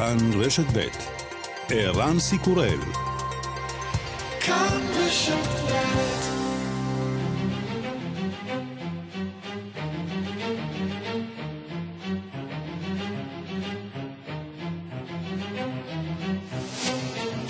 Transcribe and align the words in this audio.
כאן 0.00 0.40
רשת 0.40 0.64
ב' 0.74 0.88
ערן 1.68 2.18
סיקורל 2.18 2.78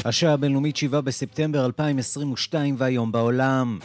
השעה 0.05 0.33
הבינלאומית 0.33 0.77
7 0.77 1.01
בספטמבר 1.01 1.67
2022 1.67 2.75
והיום 2.79 3.13
בעולם. 3.13 3.79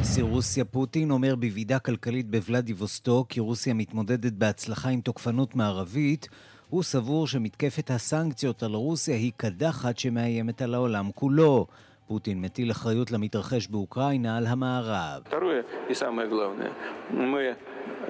נשיא 0.00 0.22
רוסיה 0.22 0.64
פוטין 0.64 1.10
אומר 1.10 1.34
בוועידה 1.36 1.78
כלכלית 1.78 2.30
בוולדיבוסטוק 2.30 3.28
כי 3.30 3.40
רוסיה 3.40 3.74
מתמודדת 3.74 4.32
בהצלחה 4.32 4.88
עם 4.88 5.00
תוקפנות 5.00 5.54
מערבית. 5.56 6.28
הוא 6.69 6.83
סבור 6.83 7.27
שמתקפת 7.27 7.91
הסנקציות 7.91 8.63
על 8.63 8.73
רוסיה 8.73 9.15
היא 9.15 9.31
קדחת 9.37 9.97
שמאיימת 9.97 10.61
על 10.61 10.73
העולם 10.73 11.09
כולו. 11.15 11.67
פוטין 12.07 12.41
מטיל 12.41 12.71
אחריות 12.71 13.11
למתרחש 13.11 13.67
באוקראינה 13.67 14.37
על 14.37 14.47
המערב. 14.47 15.23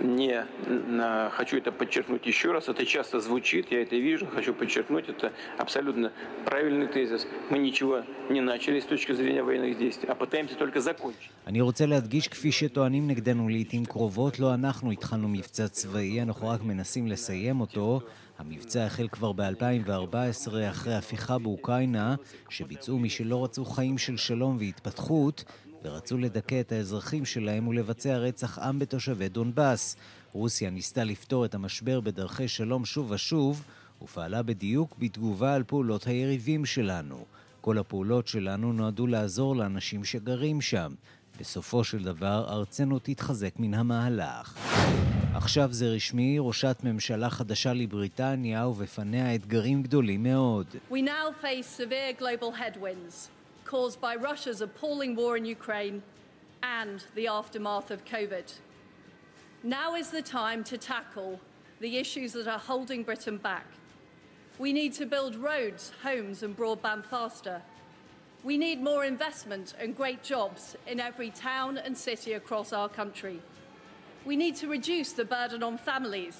не 0.01 1.29
хочу 1.31 1.57
это 1.57 1.71
подчеркнуть 1.71 2.25
еще 2.25 2.51
раз, 2.51 2.67
это 2.67 2.85
часто 2.85 3.19
звучит, 3.19 3.71
я 3.71 3.81
это 3.81 3.95
вижу, 3.95 4.27
хочу 4.27 4.53
подчеркнуть, 4.53 5.07
это 5.07 5.31
абсолютно 5.57 6.11
правильный 6.45 6.87
тезис. 6.87 7.25
Мы 7.49 7.59
ничего 7.59 8.03
не 8.29 8.41
начали 8.41 8.79
с 8.79 8.85
точки 8.85 9.13
зрения 9.13 9.43
военных 9.43 9.77
действий, 9.77 10.09
а 10.09 10.15
пытаемся 10.15 10.55
только 10.55 10.79
закончить. 10.79 11.31
אני 11.47 11.61
רוצה 11.61 11.85
להדגיש, 11.85 12.27
כפי 12.27 12.51
שטוענים 12.51 13.07
נגדנו 13.07 13.49
לעיתים 13.49 13.85
קרובות, 13.85 14.39
לא 14.39 14.53
אנחנו 14.53 14.91
התחלנו 14.91 15.27
מבצע 15.27 15.67
צבאי, 15.67 16.21
אנחנו 16.21 16.47
רק 16.47 16.63
מנסים 16.63 17.07
לסיים 17.07 17.61
אותו. 17.61 18.01
המבצע 18.40 18.84
החל 18.84 19.08
כבר 19.08 19.32
ב-2014 19.32 20.52
אחרי 20.70 20.94
הפיכה 20.94 21.38
באוקראינה, 21.38 22.14
שביצעו 22.48 22.98
מי 22.98 23.10
שלא 23.10 23.44
רצו 23.44 23.64
חיים 23.64 23.98
של 23.98 24.16
שלום 24.16 24.56
והתפתחות, 24.60 25.44
ורצו 25.84 26.18
לדכא 26.18 26.60
את 26.60 26.72
האזרחים 26.72 27.24
שלהם 27.24 27.68
ולבצע 27.68 28.16
רצח 28.16 28.58
עם 28.58 28.78
בתושבי 28.78 29.28
דונבאס. 29.28 29.96
רוסיה 30.32 30.70
ניסתה 30.70 31.04
לפתור 31.04 31.44
את 31.44 31.54
המשבר 31.54 32.00
בדרכי 32.00 32.48
שלום 32.48 32.84
שוב 32.84 33.10
ושוב, 33.10 33.64
ופעלה 34.02 34.42
בדיוק 34.42 34.96
בתגובה 34.98 35.54
על 35.54 35.62
פעולות 35.66 36.06
היריבים 36.06 36.64
שלנו. 36.64 37.24
כל 37.60 37.78
הפעולות 37.78 38.26
שלנו 38.26 38.72
נועדו 38.72 39.06
לעזור 39.06 39.56
לאנשים 39.56 40.04
שגרים 40.04 40.60
שם. 40.60 40.92
בסופו 41.40 41.84
של 41.84 42.04
דבר, 42.04 42.46
ארצנו 42.48 42.98
תתחזק 42.98 43.54
מן 43.58 43.74
המהלך. 43.74 44.54
עכשיו 45.34 45.72
זה 45.72 45.86
רשמי, 45.86 46.36
ראשת 46.40 46.76
ממשלה 46.84 47.30
חדשה 47.30 47.72
לבריטניה, 47.72 48.66
ובפניה 48.68 49.34
אתגרים 49.34 49.82
גדולים 49.82 50.22
מאוד. 50.22 50.66
We 50.90 50.94
now 50.94 51.42
face 51.42 51.66
severe 51.66 52.12
global 52.22 52.50
headwinds. 52.52 53.28
caused 53.64 54.00
by 54.00 54.16
Russia's 54.16 54.60
appalling 54.60 55.14
war 55.14 55.36
in 55.36 55.44
Ukraine 55.44 56.02
and 56.80 56.98
the 57.14 57.28
aftermath 57.38 57.88
of 57.92 58.04
COVID. 58.04 58.46
Now 59.62 59.88
is 59.94 60.08
the 60.10 60.22
time 60.42 60.64
to 60.70 60.76
tackle 60.76 61.32
the 61.84 61.92
issues 62.02 62.30
that 62.32 62.48
are 62.54 62.64
holding 62.72 63.00
Britain 63.04 63.38
back. 63.50 63.68
We 64.58 64.70
need 64.72 64.92
to 65.00 65.06
build 65.14 65.32
roads, 65.36 65.82
homes, 66.02 66.42
and 66.44 66.52
broadband 66.60 67.04
faster. 67.14 67.62
We 68.42 68.56
need 68.56 68.78
more 68.82 69.04
investment 69.04 69.74
and 69.78 69.94
great 69.94 70.22
jobs 70.22 70.74
in 70.86 70.98
every 70.98 71.30
town 71.30 71.76
and 71.84 71.94
city 71.94 72.32
across 72.32 72.72
our 72.72 72.88
country. 72.88 73.38
We 74.24 74.34
need 74.34 74.56
to 74.56 74.66
reduce 74.66 75.12
the 75.12 75.26
burden 75.26 75.62
on 75.62 75.76
families 75.76 76.36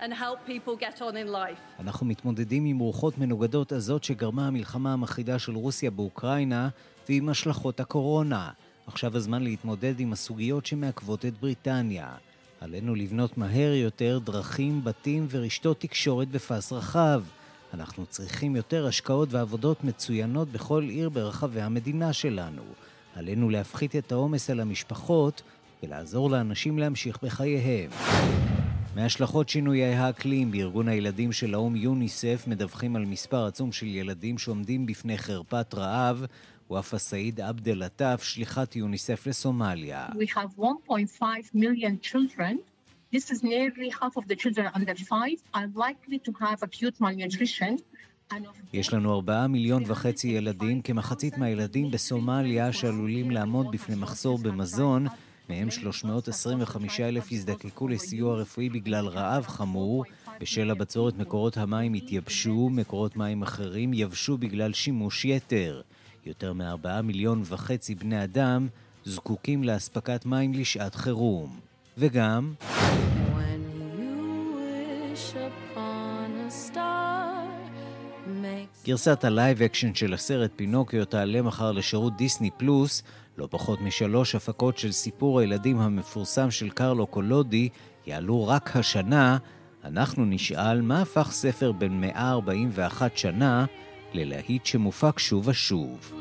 and 0.00 0.14
help 0.14 0.38
people 0.46 0.76
get 0.76 1.02
on 1.02 1.16
in 1.16 1.28
life. 1.28 1.60
אנחנו 1.80 2.06
מתמודדים 2.06 2.64
עם 2.64 2.78
רוחות 2.78 3.18
מנוגדות 3.18 3.72
הזאת 3.72 4.04
שגרמה 4.04 4.46
המלחמה 4.46 4.92
המחרידה 4.92 5.38
של 5.38 5.54
רוסיה 5.54 5.90
באוקראינה 5.90 6.68
ועם 7.08 7.28
השלכות 7.28 7.80
הקורונה. 7.80 8.50
עכשיו 8.86 9.16
הזמן 9.16 9.42
להתמודד 9.42 10.00
עם 10.00 10.12
הסוגיות 10.12 10.66
שמעכבות 10.66 11.24
את 11.24 11.40
בריטניה. 11.40 12.14
עלינו 12.60 12.94
לבנות 12.94 13.38
מהר 13.38 13.72
יותר 13.72 14.18
דרכים, 14.24 14.84
בתים 14.84 15.26
ורשתות 15.30 15.80
תקשורת 15.80 16.28
בפס 16.28 16.72
רחב. 16.72 17.22
אנחנו 17.74 18.06
צריכים 18.06 18.56
יותר 18.56 18.86
השקעות 18.86 19.32
ועבודות 19.32 19.84
מצוינות 19.84 20.48
בכל 20.48 20.82
עיר 20.82 21.08
ברחבי 21.08 21.60
המדינה 21.60 22.12
שלנו. 22.12 22.62
עלינו 23.14 23.50
להפחית 23.50 23.96
את 23.96 24.12
העומס 24.12 24.50
על 24.50 24.60
המשפחות 24.60 25.42
ולעזור 25.82 26.30
לאנשים 26.30 26.78
להמשיך 26.78 27.18
בחייהם. 27.22 27.90
מהשלכות 28.96 29.48
שינויי 29.48 29.94
האקלים 29.94 30.50
בארגון 30.50 30.88
הילדים 30.88 31.32
של 31.32 31.54
האו"ם 31.54 31.76
יוניסף 31.76 32.44
מדווחים 32.46 32.96
על 32.96 33.04
מספר 33.04 33.46
עצום 33.46 33.72
של 33.72 33.86
ילדים 33.86 34.38
שעומדים 34.38 34.86
בפני 34.86 35.18
חרפת 35.18 35.74
רעב. 35.74 36.24
וופא 36.70 36.98
סעיד 36.98 37.40
עבד 37.40 37.68
אל-עטאף, 37.68 38.22
שליחת 38.22 38.76
יוניסף 38.76 39.26
לסומליה. 39.26 40.08
We 40.08 40.36
have 40.36 40.58
1.5 40.58 41.22
million 41.54 42.12
children. 42.12 42.71
This 43.16 43.30
is 43.30 43.42
nearly 43.42 43.90
half 44.00 44.16
of 44.16 44.24
the 44.26 44.36
children 44.42 44.66
under 44.74 44.94
5 44.94 45.42
are 45.52 45.68
likely 45.74 46.18
to 46.26 46.32
have 46.40 46.62
acute 46.62 47.00
malnutrition. 47.00 47.76
יש 48.72 48.92
לנו 48.92 49.14
ארבעה 49.14 49.48
מיליון 49.48 49.82
וחצי 49.86 50.28
ילדים, 50.28 50.82
כמחצית 50.82 51.38
מהילדים 51.38 51.90
בסומליה 51.90 52.72
שעלולים 52.72 53.30
לעמוד 53.30 53.66
בפני 53.70 53.96
מחסור 53.96 54.38
במזון, 54.38 55.06
מהם 55.48 55.70
325 55.70 57.00
אלף 57.00 57.32
יזדקקו 57.32 57.88
לסיוע 57.88 58.36
רפואי 58.36 58.68
בגלל 58.68 59.06
רעב 59.06 59.46
חמור. 59.46 60.04
בשל 60.40 60.70
הבצורת 60.70 61.18
מקורות 61.18 61.56
המים 61.56 61.94
התייבשו, 61.94 62.68
מקורות 62.72 63.16
מים 63.16 63.42
אחרים 63.42 63.94
יבשו 63.94 64.38
בגלל 64.38 64.72
שימוש 64.72 65.24
יתר. 65.24 65.82
יותר 66.26 66.52
מארבעה 66.52 67.02
מיליון 67.02 67.42
וחצי 67.44 67.94
בני 67.94 68.24
אדם 68.24 68.68
זקוקים 69.04 69.64
לאספקת 69.64 70.26
מים 70.26 70.52
לשעת 70.54 70.94
חירום. 70.94 71.71
וגם... 71.98 72.52
גרסת 78.84 79.24
ה 79.24 79.32
live 79.32 79.62
action 79.62 79.94
של 79.94 80.14
הסרט 80.14 80.50
פינוקיו 80.56 81.04
תעלה 81.04 81.42
מחר 81.42 81.72
לשירות 81.72 82.16
דיסני 82.16 82.50
פלוס, 82.50 83.02
לא 83.38 83.48
פחות 83.50 83.80
משלוש 83.80 84.34
הפקות 84.34 84.78
של 84.78 84.92
סיפור 84.92 85.40
הילדים 85.40 85.80
המפורסם 85.80 86.50
של 86.50 86.70
קרלו 86.70 87.06
קולודי 87.06 87.68
יעלו 88.06 88.48
רק 88.48 88.76
השנה. 88.76 89.38
אנחנו 89.84 90.24
נשאל 90.24 90.80
מה 90.80 91.02
הפך 91.02 91.28
ספר 91.32 91.72
בן 91.72 92.00
141 92.00 93.16
שנה 93.16 93.64
ללהיט 94.12 94.66
שמופק 94.66 95.18
שוב 95.18 95.48
ושוב. 95.48 96.12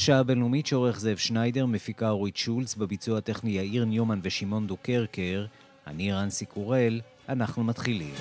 השעה 0.00 0.18
הבינלאומית 0.18 0.66
העורך 0.66 1.00
זאב 1.00 1.16
שניידר, 1.16 1.66
מפיקה 1.66 2.10
אורית 2.10 2.36
שולץ, 2.36 2.74
בביצוע 2.74 3.18
הטכני 3.18 3.50
יאיר 3.50 3.84
ניומן 3.84 4.20
ושמעון 4.22 4.66
דוקרקר. 4.66 5.46
אני 5.90 6.12
ערן 6.12 6.46
סיקורל, 6.46 7.00
אנחנו 7.28 7.64
מתחילים. 7.64 8.14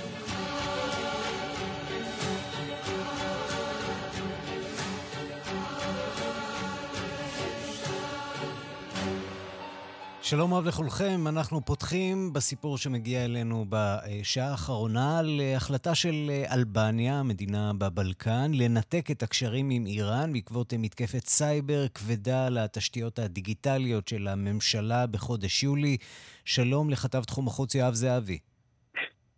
שלום 10.32 10.54
רב 10.54 10.64
לכולכם, 10.68 11.20
אנחנו 11.34 11.58
פותחים 11.62 12.18
בסיפור 12.36 12.78
שמגיע 12.78 13.26
אלינו 13.26 13.66
בשעה 13.72 14.52
האחרונה 14.52 15.20
על 15.20 15.30
החלטה 15.56 15.96
של 15.96 16.18
אלבניה, 16.56 17.24
מדינה 17.32 17.72
בבלקן, 17.82 18.50
לנתק 18.62 19.06
את 19.12 19.24
הקשרים 19.24 19.68
עם 19.76 19.84
איראן 19.86 20.34
בעקבות 20.34 20.74
מתקפת 20.80 21.26
סייבר 21.36 21.82
כבדה 21.96 22.42
לתשתיות 22.50 23.20
הדיגיטליות 23.20 24.08
של 24.08 24.24
הממשלה 24.32 25.02
בחודש 25.14 25.64
יולי. 25.64 25.98
שלום 26.46 26.90
לכתב 26.90 27.24
תחום 27.30 27.48
החוץ 27.48 27.76
יואב 27.76 27.94
זהבי. 27.94 28.40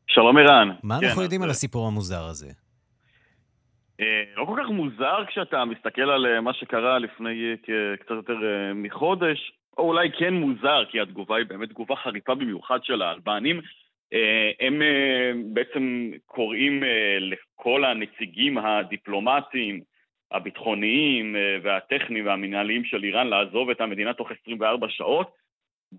שלום 0.08 0.38
ערן. 0.38 0.70
מה 0.84 1.00
כן, 1.00 1.06
אנחנו 1.08 1.22
יודעים 1.22 1.42
אז... 1.42 1.46
על 1.46 1.52
הסיפור 1.52 1.88
המוזר 1.88 2.24
הזה? 2.32 2.52
אה, 4.02 4.24
לא 4.38 4.46
כל 4.46 4.56
כך 4.62 4.70
מוזר 4.70 5.26
כשאתה 5.28 5.66
מסתכל 5.66 6.10
על 6.16 6.26
אה, 6.26 6.42
מה 6.42 6.54
שקרה 6.54 7.00
לפני 7.00 7.36
אה, 7.70 7.98
קצת 7.98 8.16
יותר 8.22 8.38
מחודש. 8.76 9.61
או 9.78 9.84
אולי 9.88 10.12
כן 10.12 10.34
מוזר, 10.34 10.86
כי 10.90 11.00
התגובה 11.00 11.38
היא 11.38 11.46
באמת 11.46 11.70
תגובה 11.70 11.96
חריפה 11.96 12.36
במיוחד 12.36 12.84
של 12.84 13.02
האלבנים. 13.02 13.62
הם 14.60 14.82
בעצם 15.54 16.12
קוראים 16.26 16.84
לכל 17.20 17.86
הנציגים 17.86 18.58
הדיפלומטיים, 18.58 19.82
הביטחוניים 20.32 21.36
והטכניים 21.64 22.26
והמנהליים 22.26 22.86
של 22.86 23.04
איראן 23.04 23.28
לעזוב 23.28 23.70
את 23.70 23.82
המדינה 23.82 24.14
תוך 24.14 24.32
24 24.42 24.88
שעות 24.90 25.32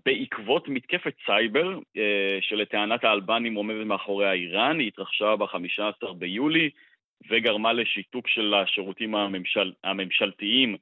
בעקבות 0.05 0.67
מתקפת 0.67 1.13
סייבר 1.25 1.79
שלטענת 2.41 3.03
האלבנים 3.03 3.55
עומדת 3.55 3.85
מאחורי 3.85 4.27
איראן, 4.29 4.79
היא 4.79 4.87
התרחשה 4.87 5.35
ב-15 5.35 6.13
ביולי 6.13 6.69
וגרמה 7.29 7.73
לשיתוק 7.73 8.27
של 8.27 8.53
השירותים 8.53 9.15
הממשל, 9.15 9.71
הממשלתיים 9.83 10.71
אה, 10.71 10.77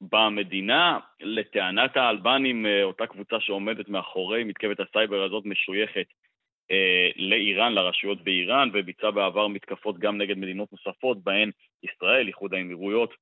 במדינה. 0.00 0.98
לטענת 1.20 1.96
האלבנים, 1.96 2.66
אה, 2.66 2.82
אותה 2.82 3.06
קבוצה 3.06 3.40
שעומדת 3.40 3.88
מאחורי 3.88 4.44
מתקפת 4.44 4.80
הסייבר 4.80 5.22
הזאת 5.22 5.44
משויכת 5.46 6.06
אה, 6.70 7.08
לאיראן, 7.16 7.72
לרשויות 7.72 8.24
באיראן, 8.24 8.70
וביצעה 8.72 9.10
בעבר 9.10 9.48
מתקפות 9.48 9.98
גם 9.98 10.18
נגד 10.18 10.38
מדינות 10.38 10.72
נוספות, 10.72 11.24
בהן 11.24 11.50
ישראל, 11.82 12.26
איחוד 12.26 12.54
האמירויות 12.54 13.14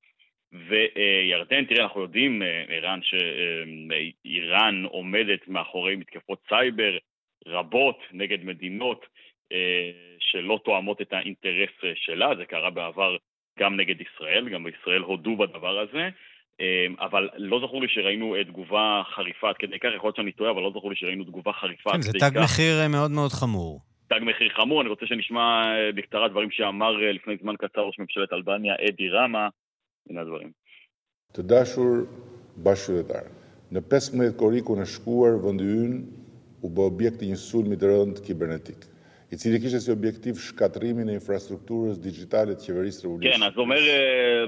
וירדן. 0.52 1.64
תראה, 1.64 1.82
אנחנו 1.82 2.00
יודעים, 2.00 2.42
ערן, 2.68 3.00
שאיראן 3.02 4.84
עומדת 4.84 5.48
מאחורי 5.48 5.96
מתקפות 5.96 6.38
סייבר 6.48 6.98
רבות 7.46 7.98
נגד 8.12 8.44
מדינות 8.44 9.06
שלא 10.18 10.60
תואמות 10.64 11.00
את 11.00 11.12
האינטרס 11.12 11.70
שלה, 11.94 12.36
זה 12.36 12.44
קרה 12.44 12.70
בעבר 12.70 13.16
גם 13.60 13.76
נגד 13.76 13.94
ישראל, 14.00 14.48
גם 14.48 14.64
בישראל 14.64 15.02
הודו 15.02 15.36
בדבר 15.36 15.78
הזה, 15.78 16.08
אמ, 16.60 16.94
אבל 17.00 17.28
לא 17.36 17.60
זכור 17.66 17.82
לי 17.82 17.88
שראינו 17.88 18.34
אה, 18.34 18.44
תגובה 18.44 19.02
חריפה 19.14 19.48
עד 19.48 19.56
כדי 19.56 19.78
כך, 19.78 19.88
יכול 19.96 20.08
להיות 20.08 20.16
שאני 20.16 20.32
טועה, 20.32 20.50
אבל 20.50 20.62
לא 20.62 20.70
זכור 20.70 20.90
לי 20.90 20.96
שראינו 20.96 21.24
תגובה 21.24 21.52
חריפה 21.52 21.90
כן, 21.90 22.00
זה 22.00 22.12
תג 22.12 22.30
כך. 22.34 22.42
מחיר 22.44 22.80
אה, 22.82 22.88
מאוד 22.88 23.10
מאוד 23.10 23.30
חמור. 23.30 23.80
תג 24.08 24.20
מחיר 24.22 24.48
חמור, 24.48 24.80
אני 24.80 24.88
רוצה 24.88 25.06
שנשמע 25.06 25.40
אה, 25.40 25.92
בקצרה 25.92 26.28
דברים 26.28 26.50
שאמר 26.50 26.92
לפני 26.92 27.36
זמן 27.42 27.54
קצר 27.56 27.80
ראש 27.80 27.98
ממשלת 27.98 28.32
אלבניה, 28.32 28.74
אדי 28.88 29.08
רמה, 29.08 29.48
הנה 30.10 30.20
הדברים. 30.20 30.50
תודה 31.32 31.64
שור 31.66 32.06
bashkëdhetar. 32.62 33.30
Në 33.74 33.82
15 33.90 34.34
korikun 34.38 34.82
e 34.82 34.86
shkuar, 34.86 35.38
vëndi 35.42 35.66
ynë 35.66 36.00
u 36.64 36.70
bë 36.70 36.86
objekt 36.86 37.22
i 37.24 37.30
një 37.32 37.38
sulmi 37.40 37.78
të 37.80 37.90
rënd 37.90 38.20
kibernetik. 38.26 38.86
I 39.32 39.36
cili 39.36 39.60
kishte 39.60 39.80
si 39.80 39.90
obiektiv 39.92 40.36
shkatrimin 40.38 41.08
e 41.08 41.14
infrastrukturës 41.18 41.98
digitale 42.02 42.54
të 42.58 42.66
qeverisë 42.66 43.06
rrugës. 43.06 43.24
כן, 43.24 43.42
אז 43.42 43.56
אומר 43.56 43.80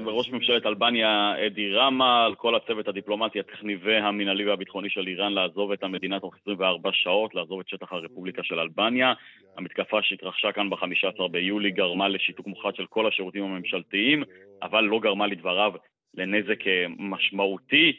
ראש 0.05 0.29
ממשלת 0.31 0.65
אלבניה 0.65 1.33
אדי 1.47 1.71
רמה 1.73 2.25
על 2.25 2.35
כל 2.35 2.55
הצוות 2.55 2.87
הדיפלומטי, 2.87 3.39
הטכני 3.39 3.75
והמינהלי 3.83 4.45
והביטחוני 4.45 4.89
של 4.89 5.07
איראן 5.07 5.33
לעזוב 5.33 5.71
את 5.71 5.83
המדינה 5.83 6.19
תוך 6.19 6.35
24 6.41 6.89
שעות, 6.93 7.35
לעזוב 7.35 7.59
את 7.59 7.69
שטח 7.69 7.93
הרפובליקה 7.93 8.43
של 8.43 8.59
אלבניה. 8.59 9.13
המתקפה 9.57 9.97
שהתרחשה 10.01 10.51
כאן 10.51 10.69
ב-15 10.69 11.27
ביולי 11.31 11.71
גרמה 11.71 12.07
לשיתוק 12.07 12.47
מוחלט 12.47 12.75
של 12.75 12.85
כל 12.89 13.07
השירותים 13.07 13.43
הממשלתיים, 13.43 14.23
אבל 14.63 14.83
לא 14.83 14.99
גרמה 14.99 15.27
לדבריו 15.27 15.73
לנזק 16.17 16.59
משמעותי. 16.99 17.93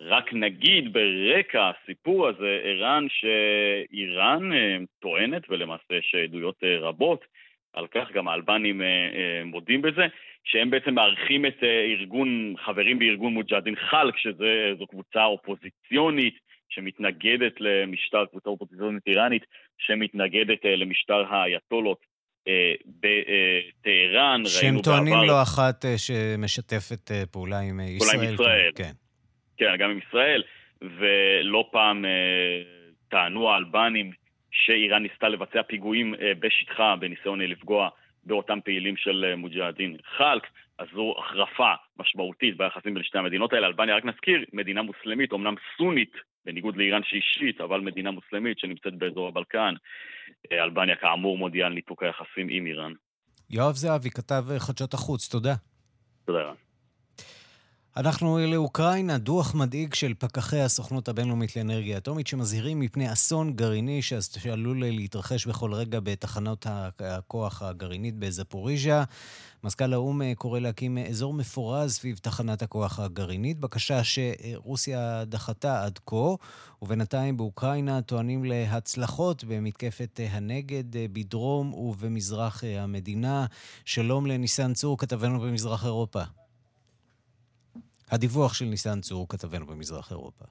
רק 0.00 0.32
נגיד 0.32 0.92
ברקע 0.92 1.70
הסיפור 1.70 2.28
הזה, 2.28 2.60
ערן 2.64 3.06
שאיראן 3.08 4.52
אה, 4.52 4.76
טוענת, 5.00 5.42
ולמעשה 5.48 5.94
יש 5.98 6.14
עדויות 6.24 6.56
אה, 6.64 6.78
רבות, 6.78 7.24
על 7.72 7.86
כך 7.86 8.12
גם 8.14 8.28
האלבנים 8.28 8.82
אה, 8.82 9.42
מודים 9.44 9.82
בזה, 9.82 10.06
שהם 10.44 10.70
בעצם 10.70 10.94
מארחים 10.94 11.46
את 11.46 11.62
ארגון, 11.62 12.54
חברים 12.64 12.98
בארגון 12.98 13.32
מוג'הדין 13.32 13.76
חלק, 13.76 14.16
שזו 14.16 14.86
קבוצה 14.90 15.24
אופוזיציונית 15.24 16.34
שמתנגדת 16.68 17.60
למשטר, 17.60 18.24
קבוצה 18.26 18.50
אופוזיציונית 18.50 19.02
איראנית, 19.06 19.42
שמתנגדת 19.78 20.64
למשטר 20.64 21.24
האייתולות 21.28 21.98
בטהרן. 22.86 24.42
שהם 24.46 24.82
טוענים 24.82 25.14
בעבר... 25.14 25.26
לא 25.26 25.42
אחת 25.42 25.84
שמשתפת 25.96 27.10
פעולה 27.32 27.58
עם 27.58 27.80
ישראל. 27.80 27.98
פעולה 27.98 28.28
עם 28.28 28.34
ישראל. 28.34 28.70
כן. 28.74 28.92
כן, 29.58 29.76
גם 29.78 29.90
עם 29.90 29.98
ישראל, 30.08 30.42
ולא 30.82 31.68
פעם 31.72 32.04
אה, 32.04 32.62
טענו 33.08 33.50
האלבנים 33.50 34.12
שאיראן 34.50 35.02
ניסתה 35.02 35.28
לבצע 35.28 35.62
פיגועים 35.62 36.14
אה, 36.14 36.32
בשטחה 36.40 36.96
בניסיון 36.96 37.40
לפגוע 37.40 37.88
באותם 38.24 38.58
פעילים 38.64 38.96
של 38.96 39.24
אה, 39.28 39.36
מוג'הדין 39.36 39.96
חלק, 40.16 40.42
אז 40.78 40.86
זו 40.94 41.14
החרפה 41.18 41.72
משמעותית 41.98 42.56
ביחסים 42.56 42.94
בין 42.94 43.02
שתי 43.02 43.18
המדינות 43.18 43.52
האלה. 43.52 43.66
אלבניה, 43.66 43.96
רק 43.96 44.04
נזכיר, 44.04 44.44
מדינה 44.52 44.82
מוסלמית, 44.82 45.32
אמנם 45.32 45.54
סונית, 45.76 46.12
בניגוד 46.44 46.76
לאיראן 46.76 47.02
שישית, 47.02 47.60
אבל 47.60 47.80
מדינה 47.80 48.10
מוסלמית 48.10 48.58
שנמצאת 48.58 48.94
באזור 48.94 49.28
הבלקן. 49.28 49.74
אה, 50.52 50.64
אלבניה 50.64 50.96
כאמור 50.96 51.38
מודיעה 51.38 51.66
על 51.66 51.72
ניתוק 51.72 52.02
היחסים 52.02 52.46
עם 52.50 52.66
איראן. 52.66 52.92
יואב 53.50 53.74
זהבי, 53.74 54.10
כתב 54.10 54.44
אה, 54.50 54.60
חדשות 54.60 54.94
החוץ, 54.94 55.28
תודה. 55.28 55.54
תודה, 56.24 56.42
רן. 56.42 56.67
אנחנו 57.96 58.38
לאוקראינה, 58.38 59.18
דוח 59.18 59.54
מדאיג 59.54 59.94
של 59.94 60.14
פקחי 60.18 60.60
הסוכנות 60.60 61.08
הבינלאומית 61.08 61.56
לאנרגיה 61.56 61.98
אטומית 61.98 62.26
שמזהירים 62.26 62.80
מפני 62.80 63.12
אסון 63.12 63.52
גרעיני 63.52 64.02
שעלול 64.02 64.80
להתרחש 64.86 65.46
בכל 65.46 65.72
רגע 65.74 66.00
בתחנות 66.00 66.66
הכוח 67.00 67.62
הגרעינית 67.62 68.14
בזפוריז'ה. 68.18 69.04
מזכ"ל 69.64 69.92
האו"ם 69.92 70.34
קורא 70.34 70.58
להקים 70.58 70.98
אזור 70.98 71.34
מפורז 71.34 71.92
סביב 71.92 72.18
תחנת 72.22 72.62
הכוח 72.62 73.00
הגרעינית, 73.00 73.60
בקשה 73.60 74.00
שרוסיה 74.04 75.24
דחתה 75.24 75.84
עד 75.84 75.98
כה, 76.06 76.34
ובינתיים 76.82 77.36
באוקראינה 77.36 78.02
טוענים 78.02 78.44
להצלחות 78.44 79.44
במתקפת 79.44 80.20
הנגד 80.30 80.84
בדרום 81.12 81.74
ובמזרח 81.74 82.64
המדינה. 82.78 83.46
שלום 83.84 84.26
לניסן 84.26 84.74
צור, 84.74 84.98
כתבנו 84.98 85.40
במזרח 85.40 85.84
אירופה. 85.84 86.22
הדיווח 88.10 88.54
של 88.54 88.64
ניסן 88.64 89.00
צור, 89.00 89.28
כתבנו 89.28 89.66
במזרח 89.66 90.10
אירופה. 90.10 90.44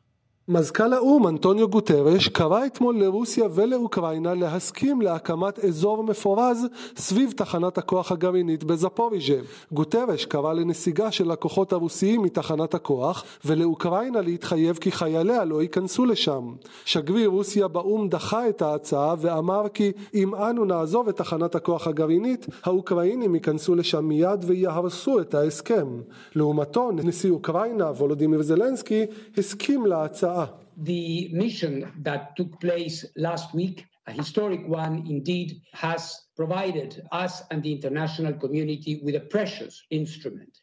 מזכ"ל 0.50 0.94
האו"ם 0.94 1.28
אנטוניו 1.28 1.70
גוטרש 1.70 2.28
קרא 2.28 2.66
אתמול 2.66 3.00
לרוסיה 3.00 3.48
ולאוקראינה 3.56 4.34
להסכים 4.34 5.02
להקמת 5.02 5.60
אזור 5.60 6.04
מפורז 6.04 6.68
סביב 6.98 7.32
תחנת 7.32 7.78
הכוח 7.78 8.12
הגרעינית 8.12 8.64
בזפוריז'ה. 8.64 9.40
גוטרש 9.72 10.26
קרא 10.26 10.54
לנסיגה 10.54 11.12
של 11.12 11.32
הכוחות 11.32 11.74
הרוסיים 11.74 12.22
מתחנת 12.22 12.74
הכוח 12.74 13.24
ולאוקראינה 13.46 14.22
להתחייב 14.22 14.78
כי 14.78 14.92
חייליה 14.92 15.46
לא 15.46 15.62
ייכנסו 15.62 16.06
לשם. 16.06 16.54
שגריר 16.86 17.30
רוסיה 17.30 17.68
באו"ם 17.68 18.10
דחה 18.10 18.50
את 18.50 18.62
ההצעה 18.62 19.16
ואמר 19.18 19.64
כי 19.74 19.92
אם 20.14 20.36
אנו 20.36 20.66
נעזוב 20.66 21.08
את 21.08 21.18
תחנת 21.18 21.56
הכוח 21.56 21.88
הגרעינית 21.88 22.48
האוקראינים 22.64 23.36
ייכנסו 23.36 23.76
לשם 23.76 24.06
מיד 24.06 24.44
ויהרסו 24.48 25.20
את 25.20 25.34
ההסכם. 25.34 25.88
לעומתו 26.36 26.92
נשיא 26.92 27.32
אוקראינה 27.32 27.86
וולודימיר 27.86 28.42
זלנסקי 28.42 29.06
הסכים 29.38 29.86
להצעה 29.86 30.37
The 30.80 31.30
mission 31.34 31.92
that 32.04 32.36
took 32.36 32.62
place 32.62 33.04
last 33.16 33.52
week, 33.54 33.86
a 34.06 34.12
historic 34.12 34.68
one 34.68 35.08
indeed, 35.08 35.60
has 35.74 36.22
provided 36.36 37.04
us 37.12 37.42
and 37.50 37.64
the 37.64 37.72
international 37.72 38.34
community 38.34 39.02
with 39.04 39.16
a 39.16 39.22
precious 39.22 39.84
instrument. 39.90 40.56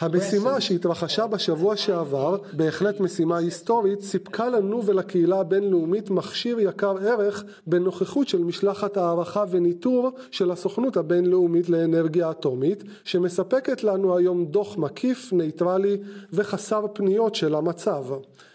המשימה 0.00 0.60
שהתרחשה 0.60 1.26
בשבוע 1.26 1.76
שעבר, 1.76 2.36
בהחלט 2.52 3.00
משימה 3.00 3.38
היסטורית, 3.38 4.00
סיפקה 4.00 4.48
לנו 4.48 4.86
ולקהילה 4.86 5.40
הבינלאומית 5.40 6.10
מכשיר 6.10 6.60
יקר 6.60 6.96
ערך 7.00 7.44
בנוכחות 7.66 8.28
של 8.28 8.38
משלחת 8.38 8.96
הערכה 8.96 9.44
וניטור 9.50 10.10
של 10.30 10.50
הסוכנות 10.50 10.96
הבינלאומית 10.96 11.68
לאנרגיה 11.68 12.30
אטומית, 12.30 12.84
שמספקת 13.04 13.84
לנו 13.84 14.16
היום 14.16 14.44
דוח 14.44 14.78
מקיף, 14.78 15.32
נייטרלי 15.32 15.96
וחסר 16.32 16.86
פניות 16.92 17.34
של 17.34 17.54
המצב. 17.54 18.04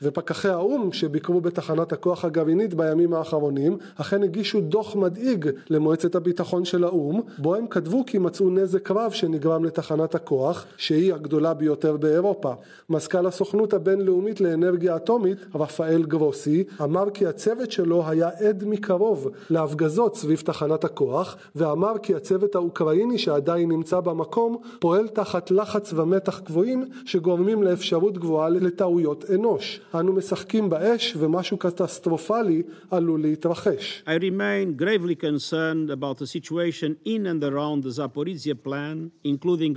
ופקחי 0.01 0.49
האו"ם 0.49 0.91
שביקרו 0.91 1.41
בתחנת 1.41 1.93
הכוח 1.93 2.25
הגרעינית 2.25 2.73
בימים 2.73 3.13
האחרונים, 3.13 3.77
אכן 3.95 4.23
הגישו 4.23 4.61
דוח 4.61 4.95
מדאיג 4.95 5.49
למועצת 5.69 6.15
הביטחון 6.15 6.65
של 6.65 6.83
האו"ם, 6.83 7.21
בו 7.37 7.55
הם 7.55 7.67
כתבו 7.67 8.03
כי 8.07 8.17
מצאו 8.17 8.49
נזק 8.49 8.91
רב 8.91 9.11
שנגרם 9.11 9.65
לתחנת 9.65 10.15
הכוח 10.15 10.42
הכוח, 10.43 10.65
שהיא 10.77 11.13
הגדולה 11.13 11.53
ביותר 11.53 11.97
באירופה. 11.97 12.53
מזכ"ל 12.89 13.27
הסוכנות 13.27 13.73
הבינלאומית 13.73 14.41
לאנרגיה 14.41 14.95
אטומית, 14.95 15.37
רפאל 15.55 16.03
גרוסי, 16.03 16.63
אמר 16.83 17.09
כי 17.13 17.25
הצוות 17.25 17.71
שלו 17.71 18.03
היה 18.07 18.29
עד 18.39 18.63
מקרוב 18.63 19.27
להפגזות 19.49 20.15
סביב 20.15 20.39
תחנת 20.45 20.83
הכוח, 20.83 21.37
ואמר 21.55 21.93
כי 22.03 22.15
הצוות 22.15 22.55
האוקראיני 22.55 23.17
שעדיין 23.17 23.69
נמצא 23.69 23.99
במקום, 23.99 24.57
פועל 24.79 25.07
תחת 25.07 25.51
לחץ 25.51 25.93
ומתח 25.93 26.39
גבוהים 26.39 26.85
שגורמים 27.05 27.63
לאפשרות 27.63 28.17
גבוהה 28.17 28.49
לטעויות 28.49 29.25
אנוש. 29.35 29.81
אנו 29.95 30.13
משחקים 30.13 30.69
באש 30.69 31.15
ומשהו 31.19 31.57
קטסטרופלי 31.57 32.63
עלול 32.91 33.21
להתרחש. 33.21 34.03
I 34.05 34.19
remain 34.19 34.81
gravely 34.81 35.15
concerned 35.15 35.89
about 35.89 36.17
the 36.17 36.27
situation 36.27 36.95
in 37.05 37.25
and 37.31 37.43
around 37.43 37.83
the 37.83 37.93
Zaporizhia 37.99 38.55
plant, 38.67 39.11
including 39.23 39.73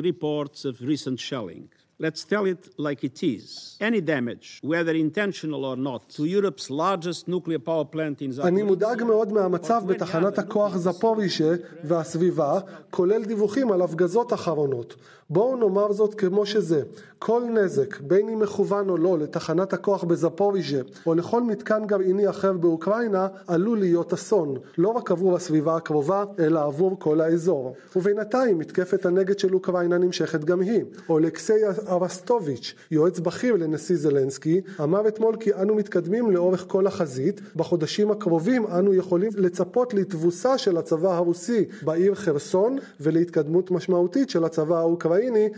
reports 0.47 0.65
of 0.65 0.81
recent 0.81 1.19
shelling. 1.21 1.69
Let's 1.99 2.25
tell 2.25 2.45
it 2.45 2.63
like 2.79 3.03
it 3.05 3.23
is. 3.23 3.77
Any 3.81 4.01
damage, 4.03 4.61
whether 4.63 4.95
intentional 4.95 5.65
or 5.65 5.77
not, 5.77 6.11
to 6.17 6.23
Europe's 6.27 6.69
largest 6.71 7.27
nuclear 7.27 7.59
power 7.59 7.85
plant 7.85 8.23
in 8.23 8.33
אני 8.45 8.63
מודאג 8.63 9.03
מאוד 9.03 9.33
מהמצב 9.33 9.83
בתחנת 9.87 10.39
הכוח 10.39 10.77
זפורישה 10.77 11.55
והסביבה, 11.85 12.61
כולל 12.91 13.25
דיווחים 13.25 13.73
על 13.73 13.83
הפגזות 13.83 14.33
אחרונות. 14.33 14.95
בואו 15.31 15.57
נאמר 15.57 15.93
זאת 15.93 16.15
כמו 16.15 16.47
שזה, 16.47 16.83
כל 17.19 17.43
נזק, 17.51 18.01
בין 18.01 18.29
אם 18.29 18.39
מכוון 18.39 18.89
או 18.89 18.97
לא, 18.97 19.19
לתחנת 19.19 19.73
הכוח 19.73 20.05
בזפוריז'ה 20.05 20.81
או 21.07 21.15
לכל 21.15 21.43
מתקן 21.43 21.87
גרעיני 21.87 22.31
אחר 22.31 22.53
באוקראינה, 22.53 23.29
עלול 23.47 23.79
להיות 23.79 24.13
אסון, 24.13 24.55
לא 24.79 24.89
רק 24.89 25.11
עבור 25.11 25.37
הסביבה 25.37 25.77
הקרובה, 25.77 26.25
אלא 26.39 26.65
עבור 26.65 26.97
כל 26.99 27.21
האזור. 27.21 27.75
ובינתיים 27.97 28.59
מתקפת 28.59 29.07
הנגד 29.07 29.39
של 29.39 29.55
אוקראינה 29.55 29.99
נמשכת 29.99 30.45
גם 30.45 30.61
היא. 30.61 30.85
אולקסי 31.09 31.67
ארסטוביץ', 31.89 32.75
יועץ 32.91 33.19
בכיר 33.19 33.57
לנשיא 33.57 33.97
זלנסקי, 33.97 34.61
אמר 34.83 35.09
אתמול 35.09 35.37
כי 35.41 35.55
אנו 35.55 35.75
מתקדמים 35.75 36.31
לאורך 36.31 36.65
כל 36.69 36.87
החזית, 36.87 37.41
בחודשים 37.57 38.11
הקרובים 38.11 38.67
אנו 38.67 38.95
יכולים 38.95 39.31
לצפות 39.37 39.95
לתבוסה 39.95 40.59
של 40.59 40.77
הצבא 40.77 41.17
הרוסי 41.17 41.65
בעיר 41.83 42.15
חרסון 42.15 42.79
ולהתקדמות 43.01 43.71
משמעותית 43.71 44.31
של 44.31 44.45
הצבא 44.45 44.79
האוקראיני 44.79 45.16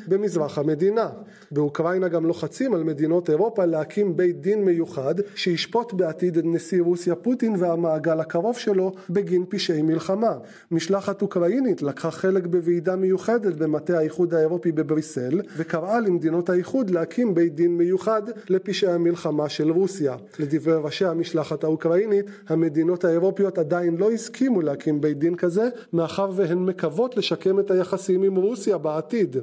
במזרח 0.09 0.59
המדינה. 0.59 1.09
באוקראינה 1.51 2.09
גם 2.09 2.27
לוחצים 2.27 2.75
על 2.75 2.85
מדינות 2.85 3.31
אירופה 3.31 3.65
להקים 3.65 4.17
בית 4.17 4.41
דין 4.41 4.65
מיוחד 4.65 5.15
שישפוט 5.35 5.93
בעתיד 5.93 6.37
את 6.37 6.45
נשיא 6.47 6.83
רוסיה 6.83 7.15
פוטין 7.15 7.55
והמעגל 7.59 8.21
הקרוב 8.21 8.57
שלו 8.57 8.93
בגין 9.11 9.45
פשעי 9.49 9.83
מלחמה. 9.83 10.39
משלחת 10.71 11.23
אוקראינית 11.23 11.83
לקחה 11.83 12.11
חלק 12.11 12.47
בוועידה 12.47 12.97
מיוחדת 12.97 13.55
במטה 13.55 13.99
האיחוד 13.99 14.35
האירופי 14.35 14.73
בבריסל 14.73 15.41
וקראה 15.57 16.01
למדינות 16.01 16.51
האיחוד 16.51 16.91
להקים 16.91 17.35
בית 17.35 17.55
דין 17.55 17.77
מיוחד 17.77 18.23
לפשעי 18.49 18.93
המלחמה 18.93 19.49
של 19.49 19.71
רוסיה. 19.71 20.17
לדברי 20.39 20.75
ראשי 20.75 21.05
המשלחת 21.05 21.65
האוקראינית, 21.65 22.27
המדינות 22.49 23.05
האירופיות 23.05 23.59
עדיין 23.59 23.97
לא 23.97 24.11
הסכימו 24.11 24.63
להקים 24.63 25.01
בית 25.01 25.19
דין 25.19 25.37
כזה, 25.37 25.69
מאחר 25.93 26.31
והן 26.35 26.59
מקוות 26.59 27.17
לשקם 27.17 27.61
את 27.61 27.71
היחסים 27.71 28.23
עם 28.23 28.37
רוסיה 28.37 28.79
בעתיד. 28.79 29.37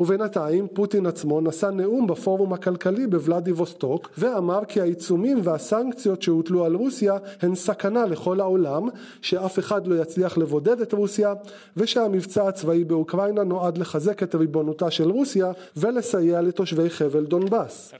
ובינתיים 0.00 0.68
פוטין 0.74 1.06
עצמו 1.06 1.40
נשא 1.40 1.66
נאום 1.66 2.06
בפורום 2.06 2.52
הכלכלי 2.52 3.06
בוולדיבוסטוק 3.06 4.10
ואמר 4.18 4.64
כי 4.68 4.80
העיצומים 4.80 5.40
והסנקציות 5.44 6.22
שהוטלו 6.22 6.64
על 6.64 6.74
רוסיה 6.74 7.16
הן 7.42 7.54
סכנה 7.54 8.06
לכל 8.06 8.40
העולם, 8.40 8.88
שאף 9.22 9.58
אחד 9.58 9.86
לא 9.86 10.02
יצליח 10.02 10.38
לבודד 10.38 10.80
את 10.80 10.92
רוסיה 10.92 11.34
ושהמבצע 11.76 12.48
הצבאי 12.48 12.84
באוקראינה 12.84 13.44
נועד 13.44 13.78
לחזק 13.78 14.22
את 14.22 14.34
ריבונותה 14.34 14.90
של 14.90 15.10
רוסיה 15.10 15.52
ולסייע 15.76 16.40
לתושבי 16.40 16.90
חבל 16.90 17.24
דונבאס. 17.24 17.94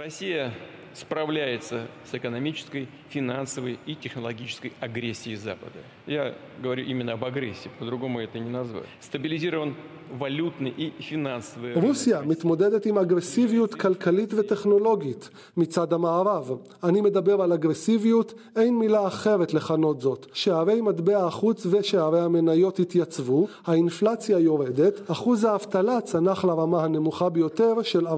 справляется 0.98 1.88
с 2.10 2.14
экономической, 2.14 2.88
финансовой 3.10 3.80
и 3.86 3.96
технологической 3.96 4.74
агрессией 4.80 5.36
Запада. 5.36 5.80
Я 6.08 6.36
говорю 6.62 6.84
именно 6.84 7.14
об 7.14 7.26
агрессии, 7.26 7.70
по-другому 7.80 8.20
это 8.20 8.40
не 8.40 8.50
назвать. 8.50 8.86
Стабилизирован 9.02 9.76
валютный 10.20 10.74
и 10.78 10.92
финансовый... 11.02 11.74
רוסיה 11.76 12.22
מתמודדת 12.22 12.86
עם 12.86 12.98
אגרסיביות 12.98 13.76
כלכלית 13.76 14.34
וטכנולוגית 14.34 15.30
מצד 15.58 15.94
המערב. 15.94 16.52
אני 16.84 17.02
מדבר 17.02 17.42
על 17.42 17.54
אגרסיביות, 17.54 18.34
אין 18.56 18.80
מילה 18.80 19.08
אחרת 19.08 19.54
לכנות 19.54 20.02
זאת. 20.02 20.28
שערי 20.34 20.82
מטבע 20.82 21.26
החוץ 21.26 21.66
ושערי 21.66 22.20
המניות 22.22 22.80
התייצבו, 22.80 23.48
האינפלציה 23.66 24.40
יורדת, 24.40 25.12
אחוז 25.12 25.44
האבטלה 25.44 26.02
צנח 26.02 26.46
לרמה 26.46 26.84
הנמוכה 26.84 27.30
ביותר 27.30 27.82
של 27.82 28.08
4% 28.08 28.12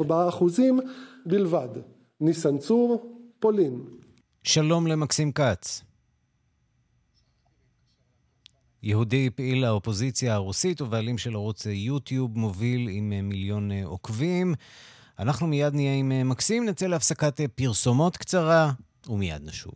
בלבד. 1.26 1.70
ניסן 2.21 2.59
צור, 2.59 3.17
פולין. 3.39 3.81
שלום 4.45 4.87
למקסים 4.87 5.33
כץ. 5.33 5.85
יהודי 8.83 9.31
פעיל 9.31 9.65
האופוזיציה 9.65 10.35
הרוסית 10.35 10.81
ובעלים 10.81 11.19
של 11.19 11.35
ערוץ 11.35 11.67
יוטיוב 11.67 12.39
מוביל 12.39 12.89
עם 12.89 13.13
מיליון 13.23 13.71
עוקבים. 13.85 14.55
אנחנו 15.19 15.47
מיד 15.47 15.75
נהיה 15.75 15.95
עם 15.95 16.29
מקסים, 16.29 16.65
נצא 16.69 16.87
להפסקת 16.87 17.41
פרסומות 17.55 18.17
קצרה 18.17 18.71
ומיד 19.09 19.43
נשוב. 19.45 19.75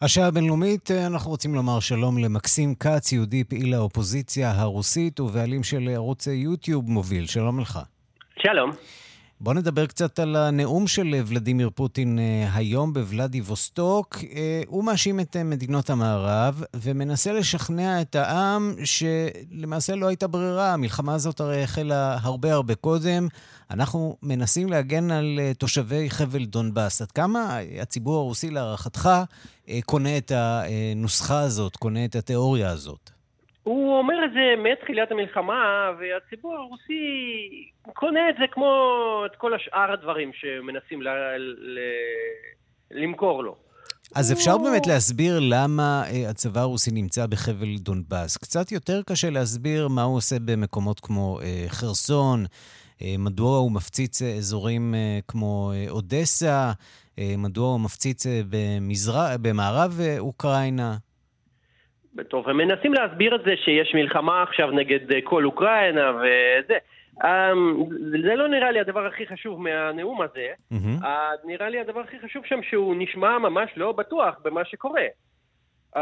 השעה 0.00 0.26
הבינלאומית, 0.26 0.90
אנחנו 0.90 1.30
רוצים 1.30 1.54
לומר 1.54 1.80
שלום 1.80 2.18
למקסים 2.18 2.74
כץ, 2.74 3.12
יהודי 3.12 3.44
פעיל 3.44 3.74
האופוזיציה 3.74 4.52
הרוסית 4.52 5.20
ובעלים 5.20 5.62
של 5.62 5.88
ערוץ 5.94 6.26
יוטיוב 6.26 6.90
מוביל. 6.90 7.26
שלום 7.26 7.60
לך. 7.60 7.78
שלום. 8.38 8.70
בואו 9.40 9.54
נדבר 9.54 9.86
קצת 9.86 10.18
על 10.18 10.36
הנאום 10.36 10.86
של 10.86 11.22
ולדימיר 11.26 11.70
פוטין 11.74 12.18
אה, 12.18 12.48
היום 12.54 12.92
בוולדיווסטוק. 12.92 14.18
אה, 14.34 14.62
הוא 14.66 14.84
מאשים 14.84 15.20
את 15.20 15.36
אה, 15.36 15.44
מדינות 15.44 15.90
המערב 15.90 16.62
ומנסה 16.74 17.32
לשכנע 17.32 18.00
את 18.00 18.14
העם 18.14 18.74
שלמעשה 18.84 19.94
לא 19.94 20.06
הייתה 20.06 20.26
ברירה. 20.26 20.72
המלחמה 20.72 21.14
הזאת 21.14 21.40
הרי 21.40 21.62
החלה 21.62 22.18
הרבה 22.20 22.52
הרבה 22.52 22.74
קודם. 22.74 23.28
אנחנו 23.70 24.16
מנסים 24.22 24.68
להגן 24.68 25.10
על 25.10 25.38
תושבי 25.58 26.10
חבל 26.10 26.44
דונבאס. 26.44 27.02
עד 27.02 27.10
כמה 27.10 27.58
הציבור 27.80 28.16
הרוסי 28.16 28.50
להערכתך 28.50 29.10
קונה 29.86 30.16
את 30.18 30.32
הנוסחה 30.34 31.40
הזאת, 31.40 31.76
קונה 31.76 32.04
את 32.04 32.16
התיאוריה 32.16 32.70
הזאת? 32.70 33.17
הוא 33.62 33.98
אומר 33.98 34.24
את 34.24 34.30
זה 34.32 34.62
מתחילת 34.70 35.10
המלחמה, 35.10 35.90
והציבור 35.98 36.54
הרוסי 36.54 37.02
קונה 37.94 38.30
את 38.30 38.34
זה 38.38 38.44
כמו 38.50 38.70
את 39.26 39.36
כל 39.36 39.54
השאר 39.54 39.92
הדברים 39.92 40.30
שמנסים 40.32 41.02
ל- 41.02 41.08
ל- 41.38 41.78
למכור 42.90 43.44
לו. 43.44 43.56
אז 44.14 44.32
אפשר 44.32 44.52
הוא... 44.52 44.70
באמת 44.70 44.86
להסביר 44.86 45.38
למה 45.42 46.02
אה, 46.06 46.30
הצבא 46.30 46.60
הרוסי 46.60 46.90
נמצא 46.90 47.26
בחבל 47.26 47.76
דונבאס. 47.78 48.36
קצת 48.36 48.72
יותר 48.72 49.02
קשה 49.06 49.30
להסביר 49.30 49.88
מה 49.88 50.02
הוא 50.02 50.16
עושה 50.16 50.36
במקומות 50.38 51.00
כמו 51.00 51.40
אה, 51.42 51.64
חרסון, 51.68 52.44
אה, 53.02 53.14
מדוע 53.18 53.58
הוא 53.58 53.72
מפציץ 53.72 54.22
אזורים 54.22 54.94
כמו 55.28 55.72
אודסה, 55.88 56.72
מדוע 57.38 57.68
הוא 57.68 57.80
מפציץ 57.80 58.26
במזר... 58.50 59.36
במערב 59.40 60.00
אוקראינה. 60.18 60.96
טוב, 62.22 62.48
הם 62.48 62.56
מנסים 62.56 62.94
להסביר 62.94 63.34
את 63.34 63.44
זה 63.44 63.54
שיש 63.56 63.94
מלחמה 63.94 64.42
עכשיו 64.42 64.70
נגד 64.70 65.12
אה, 65.12 65.18
כל 65.24 65.44
אוקראינה 65.44 66.12
וזה. 66.16 66.78
אמ, 67.24 67.84
זה 68.10 68.34
לא 68.34 68.48
נראה 68.48 68.70
לי 68.70 68.80
הדבר 68.80 69.06
הכי 69.06 69.26
חשוב 69.26 69.62
מהנאום 69.62 70.22
הזה. 70.22 70.48
Mm-hmm. 70.72 71.06
נראה 71.44 71.68
לי 71.68 71.80
הדבר 71.80 72.00
הכי 72.00 72.16
חשוב 72.24 72.44
שם 72.46 72.62
שהוא 72.62 72.94
נשמע 72.98 73.38
ממש 73.38 73.70
לא 73.76 73.92
בטוח 73.92 74.34
במה 74.44 74.64
שקורה. 74.64 75.06
Uh, 75.96 76.00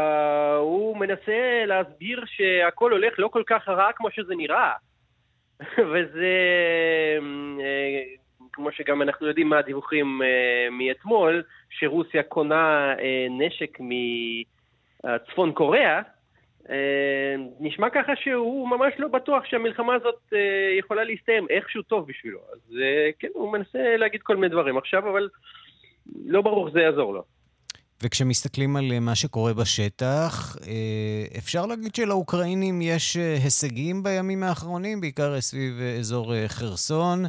הוא 0.59 0.97
מנסה 0.97 1.63
להסביר 1.65 2.23
שהכל 2.25 2.91
הולך 2.91 3.13
לא 3.17 3.27
כל 3.27 3.43
כך 3.47 3.67
רע 3.67 3.91
כמו 3.95 4.11
שזה 4.11 4.35
נראה. 4.35 4.73
וזה, 5.91 6.33
uh, 7.19 8.19
כמו 8.53 8.71
שגם 8.71 9.01
אנחנו 9.01 9.27
יודעים 9.27 9.49
מהדיווחים 9.49 10.21
uh, 10.21 10.71
מאתמול, 10.71 11.43
שרוסיה 11.69 12.23
קונה 12.23 12.93
uh, 12.97 13.01
נשק 13.29 13.77
מ... 13.79 13.91
צפון 15.31 15.51
קוריאה, 15.51 16.01
אה, 16.69 17.35
נשמע 17.59 17.87
ככה 17.89 18.11
שהוא 18.23 18.69
ממש 18.69 18.93
לא 18.99 19.07
בטוח 19.07 19.43
שהמלחמה 19.45 19.95
הזאת 19.95 20.19
אה, 20.33 20.39
יכולה 20.79 21.03
להסתיים 21.03 21.47
איכשהו 21.49 21.81
טוב 21.81 22.07
בשבילו. 22.07 22.39
אז 22.53 22.59
אה, 22.81 23.09
כן, 23.19 23.27
הוא 23.33 23.53
מנסה 23.53 23.97
להגיד 23.97 24.21
כל 24.21 24.35
מיני 24.35 24.49
דברים 24.49 24.77
עכשיו, 24.77 25.09
אבל 25.09 25.29
לא 26.25 26.41
ברור 26.41 26.69
שזה 26.69 26.79
יעזור 26.79 27.13
לו. 27.13 27.23
וכשמסתכלים 28.03 28.75
על 28.75 28.99
מה 28.99 29.15
שקורה 29.15 29.53
בשטח, 29.53 30.55
אפשר 31.37 31.65
להגיד 31.65 31.95
שלאוקראינים 31.95 32.81
יש 32.81 33.15
הישגים 33.43 34.03
בימים 34.03 34.43
האחרונים, 34.43 35.01
בעיקר 35.01 35.41
סביב 35.41 35.73
אזור 35.99 36.33
חרסון, 36.47 37.23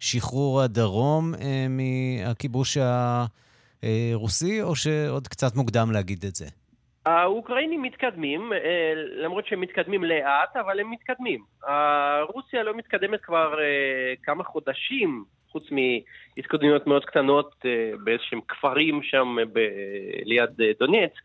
שחרור 0.00 0.62
הדרום 0.62 1.34
מהכיבוש 1.68 2.78
הרוסי, 3.82 4.62
או 4.62 4.76
שעוד 4.76 5.28
קצת 5.28 5.56
מוקדם 5.56 5.92
להגיד 5.92 6.24
את 6.24 6.34
זה? 6.34 6.46
האוקראינים 7.06 7.82
מתקדמים, 7.82 8.52
אה, 8.52 8.92
למרות 8.96 9.46
שהם 9.46 9.60
מתקדמים 9.60 10.04
לאט, 10.04 10.56
אבל 10.56 10.80
הם 10.80 10.90
מתקדמים. 10.90 11.44
רוסיה 12.28 12.62
לא 12.62 12.76
מתקדמת 12.76 13.20
כבר 13.22 13.60
אה, 13.60 14.14
כמה 14.22 14.44
חודשים, 14.44 15.24
חוץ 15.48 15.64
מהתקדמויות 15.70 16.86
מאוד 16.86 17.04
קטנות 17.04 17.54
אה, 17.64 17.90
באיזשהם 18.04 18.40
כפרים 18.48 19.02
שם 19.02 19.36
ב- 19.52 19.68
ליד 20.24 20.50
דונצק. 20.78 21.20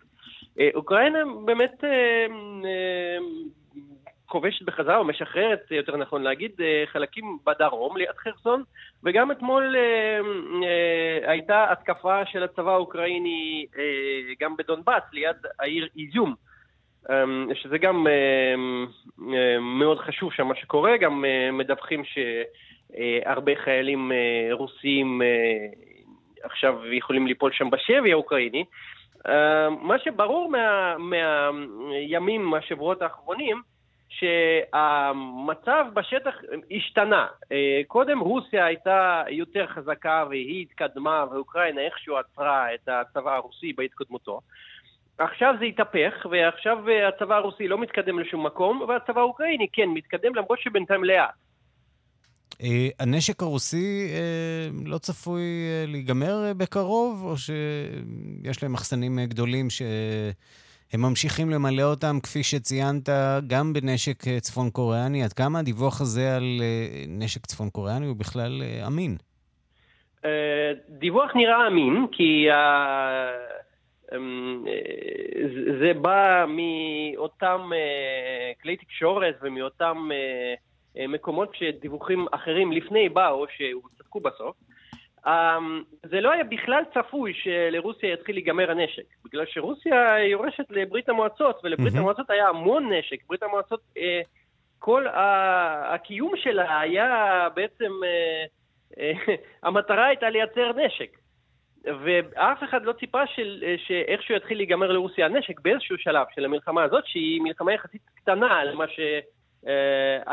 אוקראינה 0.75 1.19
באמת 1.45 1.83
כובשת 4.29 4.62
בחזרה, 4.62 4.98
או 4.98 5.03
משחררת, 5.03 5.71
יותר 5.71 5.98
נכון 5.98 6.21
להגיד, 6.21 6.51
אה, 6.62 6.83
חלקים 6.86 7.38
בדרום, 7.45 7.98
ליד 7.98 8.17
חרסון, 8.17 8.63
וגם 9.03 9.31
אתמול 9.31 9.75
אה, 9.75 10.19
אה, 10.63 11.31
הייתה 11.31 11.71
התקפה 11.71 12.25
של 12.25 12.43
הצבא 12.43 12.71
האוקראיני 12.71 13.65
אה, 13.77 14.33
גם 14.39 14.57
בדונבאס, 14.57 15.03
ליד 15.13 15.38
העיר 15.59 15.88
איזום. 16.00 16.36
אה, 17.09 17.24
שזה 17.53 17.77
גם 17.77 18.07
אה, 18.07 18.13
אה, 19.33 19.59
מאוד 19.59 20.00
חשוב 20.00 20.33
שם 20.33 20.48
מה 20.48 20.55
שקורה, 20.55 20.98
גם 20.98 21.25
אה, 21.25 21.51
מדווחים 21.51 22.05
ש... 22.05 22.17
הרבה 23.25 23.51
חיילים 23.55 24.12
רוסים 24.51 25.21
עכשיו 26.43 26.93
יכולים 26.93 27.27
ליפול 27.27 27.51
שם 27.51 27.69
בשבי 27.69 28.12
האוקראיני. 28.12 28.65
מה 29.81 30.00
שברור 30.03 30.50
מה, 30.50 30.95
מהימים, 30.98 32.45
מהשבועות 32.45 33.01
האחרונים, 33.01 33.62
שהמצב 34.09 35.85
בשטח 35.93 36.33
השתנה. 36.71 37.27
קודם 37.87 38.19
רוסיה 38.19 38.65
הייתה 38.65 39.23
יותר 39.29 39.67
חזקה 39.67 40.25
והיא 40.29 40.61
התקדמה 40.61 41.25
ואוקראינה 41.31 41.81
איכשהו 41.81 42.17
עצרה 42.17 42.73
את 42.73 42.89
הצבא 42.89 43.35
הרוסי 43.35 43.73
בהתקדמותו. 43.73 44.41
עכשיו 45.17 45.55
זה 45.59 45.65
התהפך, 45.65 46.25
ועכשיו 46.31 46.77
הצבא 47.07 47.35
הרוסי 47.35 47.67
לא 47.67 47.77
מתקדם 47.77 48.19
לשום 48.19 48.45
מקום, 48.45 48.81
והצבא 48.81 49.21
האוקראיני 49.21 49.67
כן 49.73 49.89
מתקדם 49.89 50.35
למרות 50.35 50.59
שבינתיים 50.59 51.03
לאט. 51.03 51.29
אה, 52.63 52.87
הנשק 52.99 53.41
הרוסי 53.41 54.07
אה, 54.13 54.69
לא 54.85 54.97
צפוי 54.97 55.41
אה, 55.41 55.85
להיגמר 55.87 56.53
בקרוב, 56.57 57.23
או 57.23 57.37
שיש 57.37 58.63
להם 58.63 58.73
מחסנים 58.73 59.19
גדולים 59.19 59.67
שהם 60.91 61.01
ממשיכים 61.01 61.50
למלא 61.50 61.84
אותם, 61.84 62.19
כפי 62.24 62.43
שציינת, 62.43 63.10
גם 63.48 63.74
בנשק 63.74 64.24
צפון 64.39 64.69
קוריאני? 64.69 65.24
עד 65.24 65.34
כמה 65.34 65.60
הדיווח 65.60 66.01
הזה 66.01 66.36
על 66.36 66.62
נשק 67.08 67.46
צפון 67.46 67.69
קוריאני 67.69 68.05
הוא 68.05 68.15
בכלל 68.15 68.62
אמין? 68.88 69.17
דיווח 70.89 71.36
נראה 71.36 71.67
אמין, 71.67 72.05
כי 72.12 72.48
אמ, 74.15 74.65
זה 75.79 75.93
בא 76.01 76.46
מאותם 76.48 77.69
כלי 78.62 78.75
תקשורת 78.77 79.36
ומאותם... 79.41 80.10
אה, 80.98 81.08
מקומות 81.08 81.55
שדיווחים 81.55 82.25
אחרים 82.31 82.72
לפני 82.72 83.10
באו, 83.10 83.46
שהוא 83.58 83.81
צדקו 83.98 84.19
בסוף. 84.19 84.55
אמ, 85.27 85.83
זה 86.03 86.21
לא 86.21 86.31
היה 86.31 86.43
בכלל 86.43 86.83
צפוי 86.93 87.33
שלרוסיה 87.33 88.13
יתחיל 88.13 88.35
להיגמר 88.35 88.71
הנשק, 88.71 89.03
בגלל 89.25 89.45
שרוסיה 89.45 90.19
יורשת 90.19 90.65
לברית 90.69 91.09
המועצות, 91.09 91.61
ולברית 91.63 91.93
mm-hmm. 91.93 91.97
המועצות 91.97 92.29
היה 92.29 92.47
המון 92.47 92.93
נשק. 92.93 93.17
ברית 93.27 93.43
המועצות, 93.43 93.81
אה, 93.97 94.21
כל 94.79 95.05
הקיום 95.93 96.31
שלה 96.35 96.79
היה 96.79 97.47
בעצם, 97.53 97.91
אה, 98.99 99.11
המטרה 99.63 100.05
הייתה 100.05 100.29
לייצר 100.29 100.71
נשק. 100.75 101.17
ואף 101.83 102.63
אחד 102.63 102.85
לא 102.85 102.93
ציפה 102.93 103.27
של, 103.27 103.63
שאיכשהו 103.88 104.35
יתחיל 104.35 104.57
להיגמר 104.57 104.91
לרוסיה 104.91 105.25
הנשק 105.25 105.59
באיזשהו 105.59 105.97
שלב 105.97 106.25
של 106.35 106.45
המלחמה 106.45 106.83
הזאת, 106.83 107.03
שהיא 107.07 107.41
מלחמה 107.41 107.73
יחסית 107.73 108.01
קטנה 108.15 108.63
למה 108.63 108.88
ש... 108.88 108.99
אה, 109.67 109.73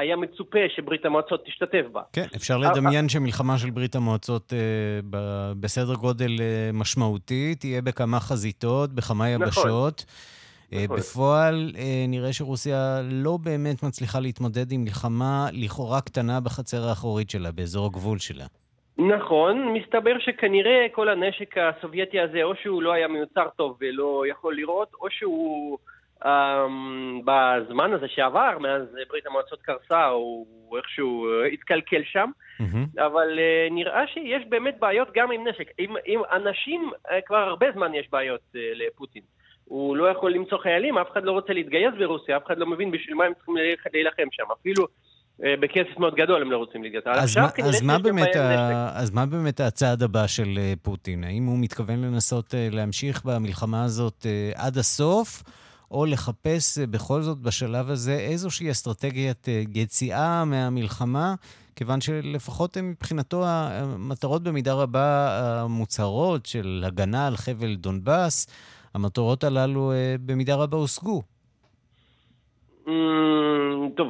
היה 0.01 0.17
מצופה 0.17 0.59
שברית 0.77 1.05
המועצות 1.05 1.45
תשתתף 1.45 1.85
בה. 1.93 2.03
כן, 2.13 2.27
אפשר 2.37 2.59
לדמיין 2.59 3.09
שמלחמה 3.09 3.59
של 3.59 3.71
ברית 3.71 3.95
המועצות 3.95 4.53
אה, 4.53 4.59
בסדר 5.61 5.95
גודל 5.95 6.31
אה, 6.41 6.71
משמעותי 6.73 7.55
תהיה 7.55 7.83
בכמה 7.83 8.21
חזיתות, 8.21 8.93
בכמה 8.93 9.25
נכון. 9.25 9.43
יבשות. 9.43 10.05
נכון. 10.73 10.97
בפועל 10.97 11.73
נראה 12.09 12.33
שרוסיה 12.33 13.01
לא 13.05 13.39
באמת 13.43 13.83
מצליחה 13.83 14.21
להתמודד 14.21 14.73
עם 14.73 14.85
מלחמה 14.85 15.47
לכאורה 15.53 16.01
קטנה 16.01 16.41
בחצר 16.41 16.89
האחורית 16.89 17.31
שלה, 17.31 17.53
באזור 17.53 17.87
הגבול 17.87 18.19
שלה. 18.19 18.45
נכון, 18.99 19.73
מסתבר 19.73 20.19
שכנראה 20.19 20.87
כל 20.93 21.09
הנשק 21.09 21.55
הסובייטי 21.59 22.21
הזה, 22.21 22.43
או 22.43 22.53
שהוא 22.63 22.83
לא 22.83 22.93
היה 22.93 23.09
מיוצר 23.09 23.49
טוב 23.57 23.77
ולא 23.81 24.23
יכול 24.31 24.57
לראות, 24.57 24.89
או 25.01 25.07
שהוא... 25.11 25.79
Um, 26.25 26.29
בזמן 27.25 27.93
הזה 27.93 28.07
שעבר, 28.09 28.59
מאז 28.61 28.83
ברית 29.09 29.27
המועצות 29.27 29.63
קרסה, 29.63 30.05
הוא 30.07 30.77
איכשהו 30.77 31.27
אה, 31.27 31.47
התקלקל 31.47 32.03
שם, 32.05 32.31
mm-hmm. 32.61 33.05
אבל 33.07 33.39
uh, 33.39 33.73
נראה 33.73 34.07
שיש 34.07 34.43
באמת 34.49 34.77
בעיות 34.79 35.09
גם 35.15 35.31
עם 35.31 35.49
נשק. 35.49 35.71
עם, 35.79 35.95
עם 36.05 36.21
אנשים, 36.33 36.91
uh, 36.95 37.11
כבר 37.27 37.37
הרבה 37.37 37.67
זמן 37.75 37.95
יש 37.95 38.09
בעיות 38.13 38.41
uh, 38.55 38.59
לפוטין. 38.75 39.23
הוא 39.65 39.97
לא 39.97 40.11
יכול 40.11 40.33
למצוא 40.33 40.59
חיילים, 40.59 40.99
אף 40.99 41.07
אחד 41.13 41.25
לא 41.25 41.33
רוצה 41.33 41.53
להתגייס 41.53 41.95
ברוסיה, 41.99 42.37
אף 42.37 42.47
אחד 42.47 42.59
לא 42.59 42.67
מבין 42.67 42.91
בשביל 42.91 43.15
מה 43.15 43.25
הם 43.25 43.35
צריכים 43.35 43.55
להילחם 43.93 44.27
שם. 44.31 44.45
אפילו 44.61 44.87
בכסף 45.39 45.99
מאוד 45.99 46.15
גדול 46.15 46.43
הם 46.43 46.51
לא 46.51 46.57
רוצים 46.57 46.83
להתגייס. 46.83 47.05
אז, 47.07 47.37
מה, 47.37 47.49
אז, 47.65 47.83
מה 47.83 47.99
באמת 47.99 48.37
ה... 48.37 48.91
אז 48.95 49.11
מה 49.11 49.27
באמת 49.27 49.61
הצעד 49.61 50.03
הבא 50.03 50.27
של 50.27 50.59
פוטין? 50.83 51.25
האם 51.25 51.47
הוא 51.47 51.59
מתכוון 51.61 52.05
לנסות 52.05 52.55
להמשיך 52.71 53.25
במלחמה 53.25 53.85
הזאת 53.85 54.27
עד 54.55 54.77
הסוף? 54.77 55.43
או 55.91 56.07
לחפש 56.07 56.79
אה, 56.79 56.87
בכל 56.87 57.21
זאת 57.21 57.39
בשלב 57.39 57.91
הזה 57.91 58.13
איזושהי 58.13 58.71
אסטרטגיית 58.71 59.49
אה, 59.49 59.63
יציאה 59.75 60.45
מהמלחמה, 60.45 61.35
כיוון 61.77 62.01
שלפחות 62.01 62.77
מבחינתו 62.77 63.43
המטרות 63.47 64.43
במידה 64.43 64.75
רבה 64.75 65.29
המוצהרות 65.41 66.47
של 66.47 66.83
הגנה 66.87 67.27
על 67.27 67.37
חבל 67.37 67.75
דונבאס, 67.75 68.47
המטרות 68.95 69.45
הללו 69.45 69.93
אה, 69.93 70.15
במידה 70.27 70.55
רבה 70.55 70.77
הושגו. 70.77 71.23
Mm, 72.87 72.91
טוב, 73.97 74.09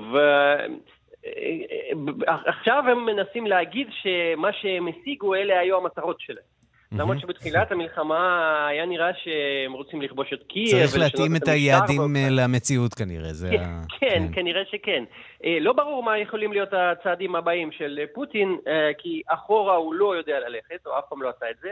עכשיו 2.26 2.82
הם 2.90 3.06
מנסים 3.06 3.46
להגיד 3.46 3.88
שמה 4.02 4.48
שהם 4.52 4.88
השיגו, 4.88 5.34
אלה 5.34 5.58
היו 5.58 5.76
המטרות 5.76 6.20
שלהם. 6.20 6.55
למרות 6.92 7.20
שבתחילת 7.20 7.72
המלחמה 7.72 8.66
היה 8.66 8.86
נראה 8.86 9.10
שהם 9.14 9.72
רוצים 9.72 10.02
לכבוש 10.02 10.32
את 10.32 10.42
קייב. 10.48 10.70
צריך 10.70 10.98
להתאים 10.98 11.36
את 11.36 11.48
היעדים 11.48 12.16
אה, 12.16 12.28
למציאות 12.30 12.94
כנראה, 12.94 13.32
זה 13.32 13.48
כן, 13.50 13.62
ה... 13.62 13.82
כן, 14.00 14.08
כן, 14.08 14.32
כנראה 14.34 14.62
שכן. 14.70 15.04
אה, 15.44 15.58
לא 15.60 15.72
ברור 15.72 16.02
מה 16.02 16.18
יכולים 16.18 16.52
להיות 16.52 16.68
הצעדים 16.72 17.34
הבאים 17.34 17.72
של 17.72 18.00
פוטין, 18.14 18.56
אה, 18.66 18.90
כי 18.98 19.22
אחורה 19.28 19.74
הוא 19.74 19.94
לא 19.94 20.16
יודע 20.16 20.40
ללכת, 20.40 20.86
או 20.86 20.98
אף 20.98 21.04
פעם 21.08 21.22
לא 21.22 21.28
עשה 21.36 21.50
את 21.50 21.56
זה. 21.62 21.70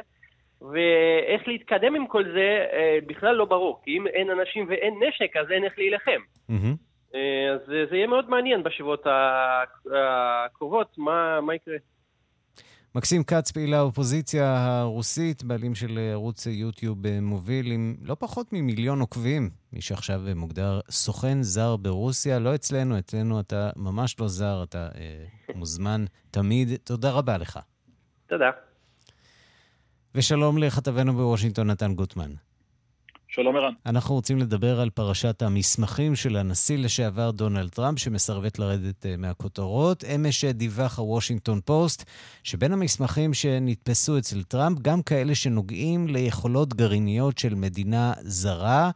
ואיך 0.73 1.49
להתקדם 1.49 1.95
עם 1.95 2.07
כל 2.07 2.25
זה 2.25 2.67
בכלל 3.07 3.35
לא 3.35 3.45
ברור, 3.45 3.81
כי 3.85 3.97
אם 3.97 4.07
אין 4.07 4.31
אנשים 4.31 4.67
ואין 4.69 4.95
נשק, 5.09 5.37
אז 5.37 5.51
אין 5.51 5.65
איך 5.65 5.79
להילחם. 5.79 6.21
אז 7.55 7.61
זה 7.91 7.97
יהיה 7.97 8.07
מאוד 8.07 8.31
מעניין 8.31 8.63
בשבועות 8.63 9.07
הקרובות, 9.95 10.99
מה, 10.99 11.41
מה 11.41 11.55
יקרה. 11.55 11.77
מקסים 12.97 13.25
כץ, 13.25 13.51
פעיל 13.51 13.75
האופוזיציה 13.75 14.67
הרוסית, 14.67 15.43
בעלים 15.43 15.75
של 15.75 15.99
ערוץ 16.13 16.47
יוטיוב 16.47 17.21
מוביל 17.21 17.73
עם 17.73 17.97
לא 18.03 18.17
פחות 18.19 18.53
ממיליון 18.53 19.01
עוקבים. 19.01 19.51
מי 19.73 19.81
שעכשיו 19.81 20.23
מוגדר 20.37 20.81
סוכן 20.91 21.43
זר 21.43 21.77
ברוסיה, 21.77 22.39
לא 22.39 22.55
אצלנו, 22.55 22.99
אצלנו 22.99 23.41
אתה 23.41 23.71
ממש 23.77 24.21
לא 24.21 24.29
זר, 24.29 24.63
אתה 24.63 24.89
אה, 24.95 25.25
מוזמן 25.59 26.05
תמיד. 26.31 26.69
תודה 26.85 27.11
רבה 27.11 27.39
לך. 27.39 27.59
תודה. 28.27 28.51
ושלום 30.15 30.59
לכתבנו 30.59 31.13
בוושינגטון, 31.13 31.71
נתן 31.71 31.95
גוטמן. 31.95 32.31
שלום 33.35 33.57
ערן. 33.57 33.73
אנחנו 33.87 34.15
רוצים 34.15 34.39
לדבר 34.39 34.81
על 34.81 34.91
פרשת 34.91 35.43
המסמכים 35.43 36.17
של 36.17 36.37
הנשיא 36.37 36.79
לשעבר 36.79 37.31
דונלד 37.31 37.69
טראמפ, 37.69 37.99
שמסרבת 37.99 38.59
לרדת 38.59 39.05
אה, 39.05 39.09
מהכותרות. 39.19 40.05
אמש 40.05 40.45
דיווח 40.45 40.99
הוושינגטון 40.99 41.61
פוסט, 41.65 42.05
שבין 42.43 42.73
המסמכים 42.73 43.35
שנתפסו 43.35 44.19
אצל 44.19 44.43
טראמפ, 44.43 44.79
גם 44.79 45.03
כאלה 45.03 45.35
שנוגעים 45.35 46.09
ליכולות 46.09 46.75
גרעיניות 46.75 47.39
של 47.39 47.55
מדינה 47.55 48.13
זרה. 48.21 48.91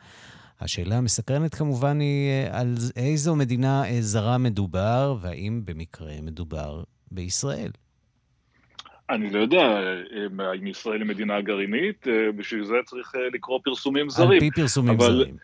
השאלה 0.60 0.96
המסקרנת 0.96 1.54
כמובן 1.54 2.00
היא 2.00 2.30
אה, 2.30 2.60
על 2.60 2.74
איזו 2.96 3.36
מדינה 3.36 3.84
אה, 3.84 3.98
זרה 4.00 4.38
מדובר, 4.38 5.16
והאם 5.20 5.62
במקרה 5.64 6.12
מדובר 6.22 6.82
בישראל. 7.10 7.70
אני 9.10 9.30
לא 9.30 9.40
יודע 9.40 9.80
אם 10.56 10.66
ישראל 10.66 11.00
היא 11.00 11.08
מדינה 11.08 11.40
גרעינית, 11.40 12.08
אה, 12.08 12.32
בשביל 12.36 12.64
זה 12.64 12.74
צריך 12.86 13.14
אה, 13.14 13.20
לקרוא 13.32 13.60
פרסומים 13.64 14.10
זרים. 14.10 14.30
על 14.30 14.40
פי 14.40 14.50
פרסומים 14.50 14.94
אבל... 14.94 15.06
זרים. 15.06 15.36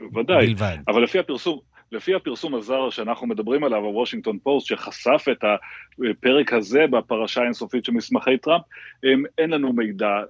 בוודאי. 0.00 0.46
בלבד. 0.46 0.76
אבל 0.88 1.02
לפי 1.02 1.18
הפרסום, 1.18 1.58
לפי 1.92 2.14
הפרסום 2.14 2.54
הזר 2.54 2.90
שאנחנו 2.90 3.26
מדברים 3.26 3.64
עליו, 3.64 3.78
הוושינגטון 3.78 4.38
פוסט, 4.38 4.66
שחשף 4.66 5.24
את 5.32 5.44
הפרק 6.10 6.52
הזה 6.52 6.86
בפרשה 6.86 7.40
האינסופית 7.40 7.84
של 7.84 7.92
מסמכי 7.92 8.38
טראמפ, 8.38 8.62
אין 9.38 9.50
לנו 9.50 9.72
מידע 9.72 10.20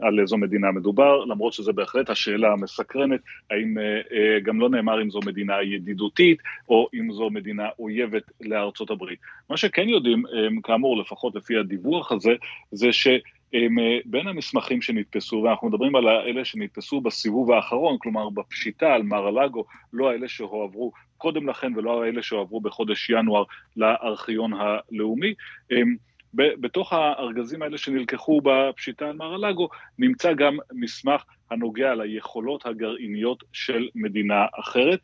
על 0.00 0.20
איזו 0.20 0.36
מדינה 0.36 0.72
מדובר, 0.72 1.24
למרות 1.24 1.52
שזו 1.52 1.72
בהחלט 1.72 2.10
השאלה 2.10 2.52
המסקרנת, 2.52 3.20
האם 3.50 3.78
אה, 3.78 4.00
אה, 4.12 4.40
גם 4.40 4.60
לא 4.60 4.70
נאמר 4.70 5.02
אם 5.02 5.10
זו 5.10 5.20
מדינה 5.26 5.62
ידידותית, 5.62 6.38
או 6.68 6.88
אם 6.94 7.12
זו 7.12 7.30
מדינה 7.30 7.68
אויבת 7.78 8.22
לארצות 8.40 8.90
הברית. 8.90 9.18
מה 9.50 9.56
שכן 9.56 9.88
יודעים, 9.88 10.22
כאמור, 10.62 11.00
לפחות 11.00 11.34
לפי 11.34 11.56
הדיווח 11.56 12.12
הזה, 12.12 12.32
זה 12.72 12.92
ש... 12.92 13.08
הם, 13.52 13.78
אה, 13.78 13.98
בין 14.04 14.28
המסמכים 14.28 14.82
שנתפסו, 14.82 15.36
ואנחנו 15.36 15.68
מדברים 15.68 15.96
על 15.96 16.08
אלה 16.08 16.44
שנתפסו 16.44 17.00
בסיבוב 17.00 17.52
האחרון, 17.52 17.96
כלומר 18.00 18.30
בפשיטה 18.30 18.94
על 18.94 19.02
מר-א-לגו, 19.02 19.64
לא 19.92 20.10
האלה 20.10 20.28
שהועברו 20.28 20.92
קודם 21.16 21.48
לכן 21.48 21.72
ולא 21.76 22.04
האלה 22.04 22.22
שהועברו 22.22 22.60
בחודש 22.60 23.10
ינואר 23.10 23.44
לארכיון 23.76 24.52
הלאומי. 24.52 25.34
הם, 25.70 25.96
בתוך 26.34 26.92
הארגזים 26.92 27.62
האלה 27.62 27.78
שנלקחו 27.78 28.40
בפשיטה 28.44 29.08
על 29.08 29.16
מר-א-לגו 29.16 29.68
נמצא 29.98 30.32
גם 30.32 30.56
מסמך 30.72 31.24
הנוגע 31.50 31.94
ליכולות 31.94 32.66
הגרעיניות 32.66 33.44
של 33.52 33.88
מדינה 33.94 34.46
אחרת. 34.60 35.00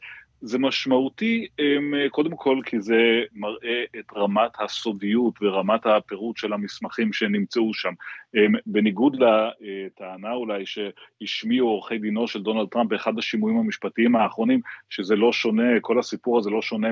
זה 0.47 0.59
משמעותי 0.59 1.47
קודם 2.11 2.37
כל 2.37 2.61
כי 2.67 2.81
זה 2.81 3.23
מראה 3.33 3.85
את 3.99 4.05
רמת 4.17 4.51
הסודיות 4.61 5.35
ורמת 5.43 5.87
הפירוט 5.87 6.37
של 6.37 6.53
המסמכים 6.53 7.13
שנמצאו 7.13 7.75
שם. 7.75 7.93
בניגוד 8.67 9.17
לטענה 9.21 10.33
אולי 10.33 10.65
שהשמיעו 10.67 11.69
עורכי 11.69 11.99
דינו 11.99 12.29
של 12.29 12.43
דונלד 12.43 12.69
טראמפ 12.69 12.91
באחד 12.91 13.19
השימועים 13.19 13.59
המשפטיים 13.59 14.17
האחרונים, 14.17 14.61
שזה 14.91 15.17
לא 15.17 15.33
שונה, 15.33 15.81
כל 15.81 15.99
הסיפור 15.99 16.39
הזה 16.39 16.51
לא 16.51 16.63
שונה 16.63 16.89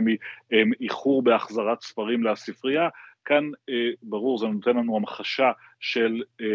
מאיחור 0.66 1.22
בהחזרת 1.22 1.82
ספרים 1.82 2.24
לספרייה, 2.24 2.88
כאן 3.24 3.50
אה, 3.70 3.90
ברור, 4.02 4.38
זה 4.38 4.46
נותן 4.46 4.76
לנו 4.76 4.96
המחשה 4.96 5.52
של 5.80 6.22
אה, 6.40 6.46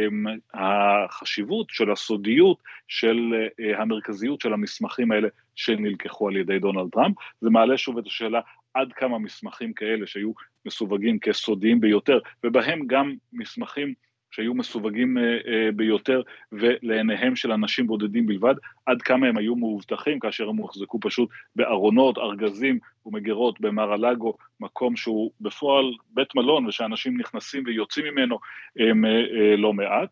החשיבות, 0.53 1.69
של 1.69 1.91
הסודיות, 1.91 2.57
של 2.87 3.33
אה, 3.59 3.81
המרכזיות 3.81 4.41
של 4.41 4.53
המסמכים 4.53 5.11
האלה 5.11 5.27
שנלקחו 5.55 6.27
על 6.27 6.37
ידי 6.37 6.59
דונלד 6.59 6.89
טראמפ. 6.91 7.15
זה 7.41 7.49
מעלה 7.49 7.77
שוב 7.77 7.97
את 7.97 8.07
השאלה 8.07 8.41
עד 8.73 8.93
כמה 8.93 9.19
מסמכים 9.19 9.73
כאלה 9.73 10.07
שהיו 10.07 10.31
מסווגים 10.65 11.19
כסודיים 11.19 11.79
ביותר, 11.79 12.19
ובהם 12.43 12.87
גם 12.87 13.15
מסמכים 13.33 13.93
שהיו 14.31 14.53
מסווגים 14.53 15.17
אה, 15.17 15.23
אה, 15.23 15.71
ביותר 15.75 16.21
ולעיניהם 16.51 17.35
של 17.35 17.51
אנשים 17.51 17.87
בודדים 17.87 18.25
בלבד, 18.25 18.55
עד 18.85 19.01
כמה 19.01 19.27
הם 19.27 19.37
היו 19.37 19.55
מאובטחים 19.55 20.19
כאשר 20.19 20.49
הם 20.49 20.55
הוחזקו 20.55 20.99
פשוט 21.01 21.29
בארונות, 21.55 22.17
ארגזים 22.17 22.79
ומגירות 23.05 23.61
במר 23.61 23.93
הלאגו, 23.93 24.33
מקום 24.59 24.95
שהוא 24.95 25.31
בפועל 25.41 25.85
בית 26.09 26.35
מלון 26.35 26.65
ושאנשים 26.65 27.17
נכנסים 27.17 27.63
ויוצאים 27.65 28.05
ממנו 28.05 28.39
הם 28.77 29.05
אה, 29.05 29.55
לא 29.57 29.73
מעט. 29.73 30.09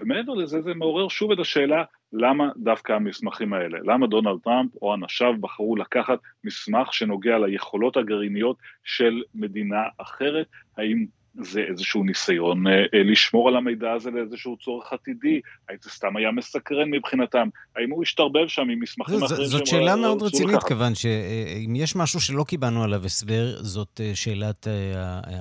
ומעבר 0.00 0.34
לזה 0.34 0.60
זה 0.60 0.74
מעורר 0.74 1.08
שוב 1.08 1.32
את 1.32 1.38
השאלה 1.38 1.84
למה 2.12 2.50
דווקא 2.56 2.92
המסמכים 2.92 3.52
האלה, 3.52 3.78
למה 3.82 4.06
דונלד 4.06 4.38
טראמפ 4.44 4.70
או 4.82 4.94
אנשיו 4.94 5.34
בחרו 5.40 5.76
לקחת 5.76 6.18
מסמך 6.44 6.94
שנוגע 6.94 7.38
ליכולות 7.38 7.96
הגרעיניות 7.96 8.56
של 8.84 9.22
מדינה 9.34 9.82
אחרת, 9.98 10.46
האם 10.76 11.06
זה 11.40 11.60
איזשהו 11.70 12.04
ניסיון 12.04 12.66
אה, 12.66 12.72
אה, 12.72 13.02
לשמור 13.02 13.48
על 13.48 13.56
המידע 13.56 13.92
הזה 13.92 14.10
לאיזשהו 14.10 14.56
צורך 14.56 14.92
עתידי, 14.92 15.40
האם 15.68 15.76
זה 15.82 15.90
סתם 15.90 16.16
היה 16.16 16.30
מסקרן 16.30 16.90
מבחינתם, 16.90 17.48
האם 17.76 17.90
הוא 17.90 18.02
השתרבב 18.02 18.48
שם 18.48 18.62
עם 18.62 18.80
מסמכים 18.80 19.22
אחרים 19.24 19.44
זאת 19.44 19.66
שאלה 19.66 19.96
מאוד 19.96 20.22
רצינית, 20.22 20.62
כיוון 20.62 20.94
שאם 20.94 21.76
יש 21.76 21.96
משהו 21.96 22.20
שלא 22.20 22.44
קיבלנו 22.44 22.84
עליו 22.84 23.04
הסבר, 23.04 23.62
זאת 23.62 24.00
אה, 24.04 24.10
שאלת 24.14 24.66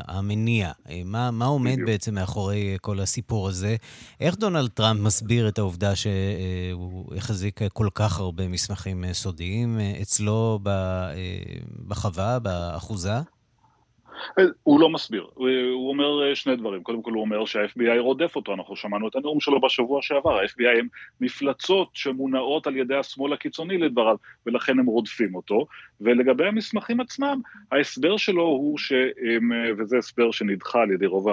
המניע. 0.07 0.71
מה, 1.05 1.31
מה 1.31 1.45
עומד 1.45 1.71
בדיוק. 1.71 1.89
בעצם 1.89 2.15
מאחורי 2.15 2.77
כל 2.81 2.99
הסיפור 2.99 3.47
הזה? 3.47 3.75
איך 4.19 4.35
דונלד 4.35 4.69
טראמפ 4.69 4.99
מסביר 4.99 5.47
את 5.47 5.57
העובדה 5.57 5.95
שהוא 5.95 7.15
החזיק 7.17 7.59
כל 7.73 7.87
כך 7.95 8.19
הרבה 8.19 8.47
מסמכים 8.47 9.05
סודיים 9.13 9.79
אצלו 10.01 10.59
בחווה, 11.87 12.39
באחוזה? 12.39 13.13
הוא 14.63 14.79
לא 14.79 14.89
מסביר, 14.89 15.27
הוא 15.73 15.89
אומר 15.89 16.29
אה, 16.29 16.35
שני 16.35 16.55
דברים, 16.55 16.83
קודם 16.83 17.01
כל 17.01 17.11
הוא 17.11 17.21
אומר 17.21 17.45
שה-FBI 17.45 17.99
רודף 17.99 18.35
אותו, 18.35 18.53
אנחנו 18.53 18.75
שמענו 18.75 19.07
את 19.07 19.15
הנאום 19.15 19.39
שלו 19.39 19.61
בשבוע 19.61 20.01
שעבר, 20.01 20.39
ה-FBI 20.39 20.79
הם 20.79 20.87
מפלצות 21.21 21.89
שמונעות 21.93 22.67
על 22.67 22.77
ידי 22.77 22.95
השמאל 22.95 23.33
הקיצוני 23.33 23.77
לדבריו, 23.77 24.15
ולכן 24.45 24.79
הם 24.79 24.85
רודפים 24.85 25.35
אותו, 25.35 25.65
ולגבי 26.01 26.45
המסמכים 26.45 26.99
עצמם, 26.99 27.41
ההסבר 27.71 28.17
שלו 28.17 28.43
הוא 28.43 28.77
שהם, 28.77 29.51
אה, 29.53 29.69
וזה 29.77 29.97
הסבר 29.97 30.31
שנדחה 30.31 30.81
על 30.81 30.91
ידי 30.91 31.05
רוב 31.05 31.27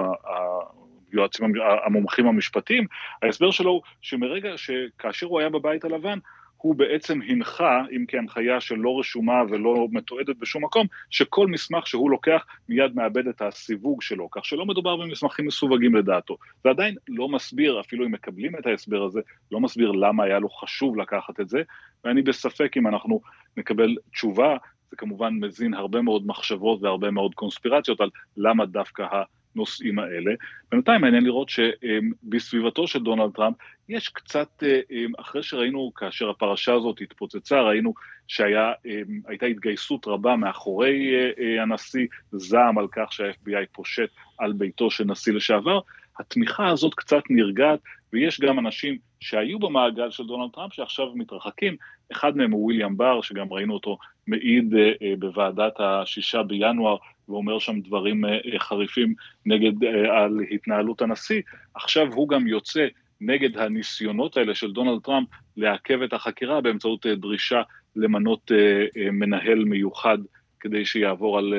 היועצים, 1.12 1.52
המומחים 1.86 2.26
המשפטיים, 2.26 2.86
ההסבר 3.22 3.50
שלו 3.50 3.70
הוא 3.70 3.82
שמרגע 4.00 4.52
שכאשר 4.56 5.26
הוא 5.26 5.40
היה 5.40 5.48
בבית 5.48 5.84
הלבן, 5.84 6.18
הוא 6.62 6.74
בעצם 6.74 7.20
הנחה, 7.28 7.82
אם 7.96 8.04
כהנחיה 8.08 8.60
שלא 8.60 8.98
רשומה 8.98 9.42
ולא 9.50 9.88
מתועדת 9.90 10.36
בשום 10.36 10.64
מקום, 10.64 10.86
שכל 11.10 11.46
מסמך 11.46 11.86
שהוא 11.86 12.10
לוקח 12.10 12.46
מיד 12.68 12.94
מאבד 12.94 13.26
את 13.26 13.42
הסיווג 13.42 14.02
שלו, 14.02 14.30
כך 14.30 14.44
שלא 14.44 14.66
מדובר 14.66 14.96
במסמכים 14.96 15.46
מסווגים 15.46 15.94
לדעתו. 15.94 16.36
זה 16.64 16.70
עדיין 16.70 16.94
לא 17.08 17.28
מסביר, 17.28 17.80
אפילו 17.80 18.06
אם 18.06 18.12
מקבלים 18.12 18.56
את 18.58 18.66
ההסבר 18.66 19.02
הזה, 19.02 19.20
לא 19.52 19.60
מסביר 19.60 19.90
למה 19.90 20.24
היה 20.24 20.38
לו 20.38 20.48
חשוב 20.48 20.96
לקחת 20.96 21.40
את 21.40 21.48
זה, 21.48 21.62
ואני 22.04 22.22
בספק 22.22 22.76
אם 22.76 22.86
אנחנו 22.86 23.20
נקבל 23.56 23.96
תשובה, 24.12 24.56
זה 24.90 24.96
כמובן 24.96 25.34
מזין 25.34 25.74
הרבה 25.74 26.02
מאוד 26.02 26.26
מחשבות 26.26 26.82
והרבה 26.82 27.10
מאוד 27.10 27.34
קונספירציות 27.34 28.00
על 28.00 28.10
למה 28.36 28.66
דווקא 28.66 29.02
ה... 29.02 29.22
הנושאים 29.54 29.98
האלה. 29.98 30.32
בינתיים 30.72 31.00
מעניין 31.00 31.24
לראות 31.24 31.48
שבסביבתו 31.48 32.86
של 32.86 33.02
דונלד 33.02 33.30
טראמפ 33.34 33.56
יש 33.90 34.08
קצת, 34.08 34.62
אה, 34.62 34.80
אה, 34.92 35.04
אחרי 35.18 35.42
שראינו, 35.42 35.92
כאשר 35.94 36.30
הפרשה 36.30 36.74
הזאת 36.74 37.00
התפוצצה, 37.00 37.62
ראינו 37.62 37.94
שהייתה 38.28 39.46
התגייסות 39.50 40.06
רבה 40.06 40.36
מאחורי 40.36 41.12
אה, 41.38 41.62
הנשיא, 41.62 42.06
זעם 42.32 42.78
על 42.78 42.86
כך 42.92 43.12
שה-FBI 43.12 43.66
פושט 43.72 44.10
על 44.38 44.52
ביתו 44.52 44.90
של 44.90 45.04
נשיא 45.04 45.32
לשעבר, 45.32 45.80
התמיכה 46.18 46.68
הזאת 46.68 46.94
קצת 46.94 47.22
נרגעת, 47.30 47.80
ויש 48.12 48.40
גם 48.40 48.58
אנשים 48.58 48.98
שהיו 49.20 49.58
במעגל 49.58 50.10
של 50.10 50.26
דונלד 50.26 50.50
טראמפ 50.50 50.74
שעכשיו 50.74 51.06
מתרחקים, 51.14 51.76
אחד 52.12 52.36
מהם 52.36 52.50
הוא 52.50 52.64
וויליאם 52.64 52.96
בר, 52.96 53.20
שגם 53.20 53.52
ראינו 53.52 53.74
אותו 53.74 53.98
מעיד 54.26 54.74
בוועדת 55.18 55.72
השישה 55.78 56.42
בינואר 56.42 56.96
ואומר 57.30 57.58
שם 57.58 57.80
דברים 57.80 58.24
אה, 58.24 58.30
אה, 58.30 58.58
חריפים 58.58 59.14
נגד, 59.46 59.84
אה, 59.84 60.22
על 60.24 60.40
התנהלות 60.50 61.02
הנשיא, 61.02 61.42
עכשיו 61.74 62.12
הוא 62.12 62.28
גם 62.28 62.46
יוצא 62.46 62.86
נגד 63.20 63.56
הניסיונות 63.56 64.36
האלה 64.36 64.54
של 64.54 64.72
דונלד 64.72 65.02
טראמפ 65.02 65.28
לעכב 65.56 66.02
את 66.02 66.12
החקירה 66.12 66.60
באמצעות 66.60 67.06
דרישה 67.06 67.62
למנות 67.96 68.50
מנהל 69.12 69.64
מיוחד 69.64 70.18
כדי 70.60 70.84
שיעבור 70.84 71.38
על 71.38 71.54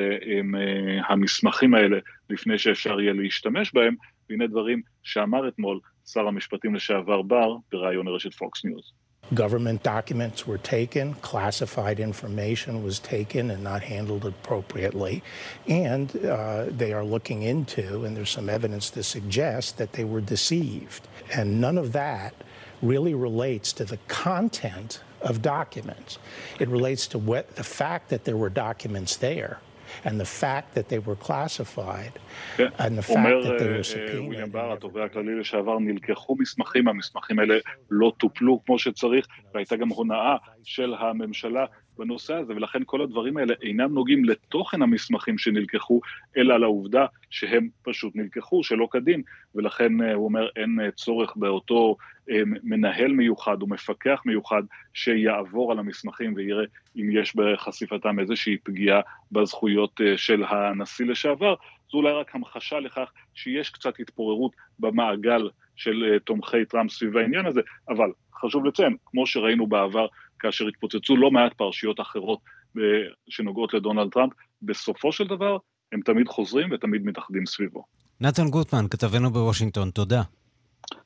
המסמכים 1.08 1.74
האלה 1.74 1.98
לפני 2.30 2.58
שאפשר 2.58 3.00
יהיה 3.00 3.12
להשתמש 3.12 3.74
בהם, 3.74 3.94
והנה 4.30 4.46
דברים 4.46 4.82
שאמר 5.02 5.48
אתמול 5.48 5.80
שר 6.06 6.28
המשפטים 6.28 6.74
לשעבר 6.74 7.22
בר 7.22 7.56
בריאיון 7.72 8.06
לרשת 8.06 8.34
פוקס 8.34 8.64
ניוז. 8.64 8.92
Government 9.34 9.82
documents 9.82 10.46
were 10.46 10.58
taken, 10.58 11.14
classified 11.14 12.00
information 12.00 12.82
was 12.82 12.98
taken 12.98 13.50
and 13.50 13.62
not 13.62 13.82
handled 13.82 14.26
appropriately. 14.26 15.22
And 15.66 16.24
uh, 16.26 16.66
they 16.68 16.92
are 16.92 17.04
looking 17.04 17.42
into, 17.42 18.04
and 18.04 18.16
there's 18.16 18.30
some 18.30 18.50
evidence 18.50 18.90
to 18.90 19.02
suggest 19.02 19.78
that 19.78 19.92
they 19.92 20.04
were 20.04 20.20
deceived. 20.20 21.08
And 21.32 21.60
none 21.60 21.78
of 21.78 21.92
that 21.92 22.34
really 22.82 23.14
relates 23.14 23.72
to 23.74 23.84
the 23.84 23.96
content 24.08 25.00
of 25.22 25.40
documents. 25.40 26.18
It 26.58 26.68
relates 26.68 27.06
to 27.08 27.18
what, 27.18 27.56
the 27.56 27.64
fact 27.64 28.10
that 28.10 28.24
there 28.24 28.36
were 28.36 28.50
documents 28.50 29.16
there. 29.16 29.60
And 30.04 30.20
the 30.20 30.24
fact 30.24 30.74
that 30.74 30.88
they 30.88 30.98
were 30.98 31.16
classified, 31.16 32.18
כן. 32.56 32.68
and 32.78 32.98
the 32.98 33.02
fact 33.02 33.42
that 33.44 33.58
they 33.58 33.68
were 33.68 33.82
subpoenaed. 33.82 34.16
אומר 34.16 34.26
וויליאם 34.26 34.52
בר, 34.52 34.72
התובע 34.72 35.04
הכללי 35.04 35.40
לשעבר, 35.40 35.78
נלקחו 35.78 36.36
מסמכים, 36.38 36.88
המסמכים 36.88 37.38
האלה 37.38 37.58
לא 37.90 38.12
טופלו 38.16 38.60
כמו 38.66 38.78
שצריך, 38.78 39.26
והייתה 39.54 39.76
גם 39.76 39.88
הונאה 39.88 40.36
של 40.64 40.94
הממשלה 40.94 41.64
בנושא 41.98 42.34
הזה, 42.34 42.52
ולכן 42.56 42.82
כל 42.86 43.02
הדברים 43.02 43.36
האלה 43.36 43.54
אינם 43.62 43.94
נוגעים 43.94 44.24
לתוכן 44.24 44.82
המסמכים 44.82 45.38
שנלקחו, 45.38 46.00
אלא 46.36 46.60
לעובדה 46.60 47.06
שהם 47.30 47.68
פשוט 47.82 48.16
נלקחו 48.16 48.64
שלא 48.64 48.88
כדין, 48.90 49.22
ולכן 49.54 50.02
אה, 50.02 50.14
הוא 50.14 50.24
אומר 50.24 50.48
אין 50.56 50.80
אה, 50.80 50.90
צורך 50.90 51.36
באותו 51.36 51.96
אה, 52.30 52.40
מנהל 52.62 53.12
מיוחד 53.12 53.62
או 53.62 53.66
מפקח 53.66 54.22
מיוחד 54.26 54.62
שיעבור 54.94 55.72
על 55.72 55.78
המסמכים 55.78 56.34
ויראה 56.36 56.64
אם 56.96 57.10
יש 57.12 57.36
בחשיפתם 57.36 58.20
איזושהי 58.20 58.56
פגיעה 58.56 59.00
בזכויות 59.32 60.00
של 60.16 60.44
הנשיא 60.48 61.06
לשעבר, 61.06 61.54
זו 61.92 61.98
אולי 61.98 62.12
רק 62.12 62.34
המחשה 62.34 62.80
לכך 62.80 63.12
שיש 63.34 63.70
קצת 63.70 64.00
התפוררות 64.00 64.52
במעגל 64.78 65.48
של 65.76 66.18
תומכי 66.24 66.64
טראמפ 66.64 66.90
סביב 66.90 67.16
העניין 67.16 67.46
הזה, 67.46 67.60
אבל 67.88 68.10
חשוב 68.34 68.64
לציין, 68.66 68.96
כמו 69.06 69.26
שראינו 69.26 69.66
בעבר 69.66 70.06
כאשר 70.42 70.68
התפוצצו 70.68 71.16
לא 71.16 71.30
מעט 71.30 71.52
פרשיות 71.54 72.00
אחרות 72.00 72.38
אה, 72.78 72.82
שנוגעות 73.28 73.74
לדונלד 73.74 74.10
טראמפ, 74.10 74.32
בסופו 74.62 75.12
של 75.12 75.26
דבר 75.26 75.56
הם 75.92 76.00
תמיד 76.00 76.28
חוזרים 76.28 76.68
ותמיד 76.72 77.02
מתאחדים 77.04 77.46
סביבו. 77.46 77.84
נתן 78.20 78.48
גוטמן, 78.48 78.88
כתבנו 78.90 79.30
בוושינגטון, 79.30 79.90
תודה. 79.90 80.22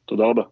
תודה 0.05 0.25
רבה. 0.25 0.43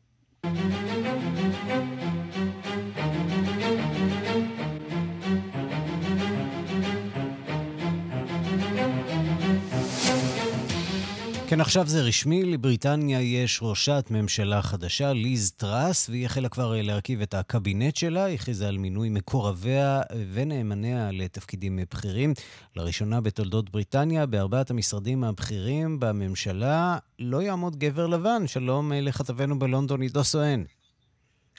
כן, 11.55 11.61
עכשיו 11.61 11.87
זה 11.87 12.03
רשמי, 12.03 12.43
לבריטניה 12.45 13.21
יש 13.21 13.59
ראשת 13.63 14.05
ממשלה 14.11 14.63
חדשה, 14.63 15.13
ליז 15.13 15.53
טראס, 15.53 16.09
והיא 16.09 16.27
החלה 16.27 16.49
כבר 16.49 16.73
להרכיב 16.83 17.23
את 17.23 17.35
הקבינט 17.35 17.97
שלה, 17.97 18.25
היא 18.25 18.35
הכריזה 18.35 18.69
על 18.69 18.79
מינוי 18.79 19.09
מקורביה 19.09 20.01
ונאמניה 20.33 21.11
לתפקידים 21.13 21.79
בכירים. 21.91 22.35
לראשונה 22.77 23.21
בתולדות 23.21 23.71
בריטניה, 23.71 24.27
בארבעת 24.27 24.71
המשרדים 24.71 25.25
הבכירים 25.25 26.01
בממשלה, 26.01 26.99
לא 27.19 27.43
יעמוד 27.43 27.77
גבר 27.77 28.07
לבן. 28.07 28.47
שלום 28.47 28.93
לכתבנו 28.93 29.59
בלונדון, 29.59 30.03
עידו 30.03 30.25
סואן. 30.25 30.65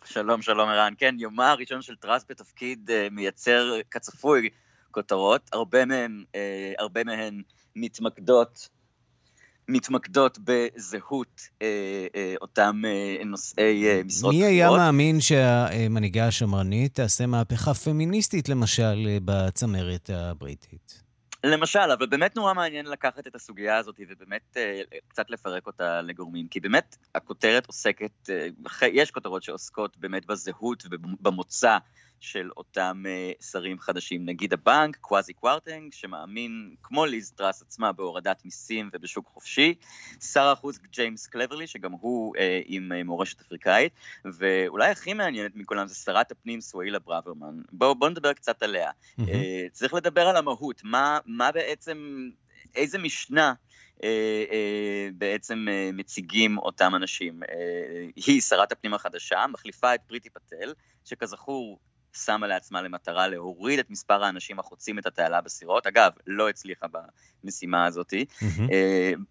שלום, 0.05 0.41
שלום 0.41 0.69
ערן. 0.69 0.93
כן, 0.97 1.15
יומה 1.19 1.51
הראשון 1.51 1.81
של 1.81 1.95
טראס 1.95 2.25
בתפקיד 2.29 2.89
מייצר, 3.11 3.71
כצפוי, 3.91 4.49
כותרות, 4.91 5.49
הרבה 5.53 5.85
מהן, 5.85 6.23
הרבה 6.79 7.03
מהן 7.03 7.41
מתמקדות 7.75 8.74
מתמקדות 9.67 10.37
בזהות 10.43 11.41
אה, 11.61 11.67
אה, 12.15 12.35
אותם 12.41 12.81
אה, 12.85 13.23
נושאי 13.25 13.87
אה, 13.87 14.01
משרות 14.05 14.33
מי 14.33 14.45
היה 14.45 14.69
מאמין 14.71 15.21
שהמנהיגה 15.21 16.27
השמרנית 16.27 16.95
תעשה 16.95 17.25
מהפכה 17.25 17.73
פמיניסטית, 17.73 18.49
למשל, 18.49 19.07
אה, 19.07 19.17
בצמרת 19.25 20.09
הבריטית? 20.13 21.05
למשל, 21.43 21.79
אבל 21.79 22.05
באמת 22.05 22.35
נורא 22.35 22.53
מעניין 22.53 22.85
לקחת 22.85 23.27
את 23.27 23.35
הסוגיה 23.35 23.77
הזאת 23.77 23.99
ובאמת 24.09 24.57
אה, 24.57 24.81
קצת 25.07 25.29
לפרק 25.29 25.67
אותה 25.67 26.01
לגורמים, 26.01 26.47
כי 26.47 26.59
באמת 26.59 26.97
הכותרת 27.15 27.65
עוסקת, 27.67 28.29
אה, 28.29 28.87
יש 28.93 29.11
כותרות 29.11 29.43
שעוסקות 29.43 29.97
באמת 29.97 30.25
בזהות 30.25 30.83
ובמוצא 30.91 31.77
של 32.19 32.49
אותם 32.57 33.03
אה, 33.05 33.43
שרים 33.43 33.79
חדשים. 33.79 34.25
נגיד 34.25 34.53
הבנק, 34.53 34.97
קוואזי 35.01 35.33
קוורטנג, 35.33 35.93
שמאמין, 35.93 36.75
כמו 36.83 37.05
ליז 37.05 37.31
טראס 37.31 37.61
עצמה, 37.61 37.91
בהורדת 37.91 38.45
מיסים 38.45 38.89
ובשוק 38.93 39.27
חופשי. 39.27 39.73
שר 40.21 40.47
החוץ 40.47 40.79
ג'יימס 40.91 41.27
קלברלי, 41.27 41.67
שגם 41.67 41.91
הוא 41.91 42.35
אה, 42.35 42.39
עם 42.65 42.91
אה, 42.91 43.03
מורשת 43.03 43.41
אפריקאית. 43.41 43.93
ואולי 44.25 44.89
הכי 44.89 45.13
מעניינת 45.13 45.55
מכולם 45.55 45.87
זה 45.87 45.95
שרת 45.95 46.31
הפנים 46.31 46.61
סואלה 46.61 46.99
ברוורמן. 46.99 47.61
בואו 47.71 47.95
בוא 47.95 48.09
נדבר 48.09 48.33
קצת 48.33 48.63
עליה. 48.63 48.89
Mm-hmm. 48.91 49.21
אה, 49.21 49.29
צריך 49.71 49.93
לדבר 49.93 50.27
על 50.27 50.37
המהות, 50.37 50.81
מה, 50.83 51.19
מה 51.25 51.51
בעצם, 51.51 52.29
איזה 52.75 52.97
משנה 52.97 53.53
אה, 54.03 54.43
אה, 54.51 55.09
בעצם 55.17 55.65
אה, 55.69 55.89
מציגים 55.93 56.57
אותם 56.57 56.95
אנשים. 56.95 57.39
היא 58.15 58.41
שרת 58.41 58.71
הפנים 58.71 58.93
החדשה, 58.93 59.45
מחליפה 59.47 59.95
את 59.95 59.99
פריטי 60.07 60.29
פטל, 60.29 60.73
שכזכור 61.05 61.79
שמה 62.15 62.47
לעצמה 62.47 62.81
למטרה 62.81 63.27
להוריד 63.27 63.79
את 63.79 63.89
מספר 63.89 64.23
האנשים 64.23 64.59
החוצים 64.59 64.99
את 64.99 65.05
התעלה 65.05 65.41
בסירות. 65.41 65.87
אגב, 65.87 66.11
לא 66.27 66.49
הצליחה 66.49 66.85
במשימה 67.43 67.85
הזאת. 67.85 68.13
Mm-hmm. 68.13 68.61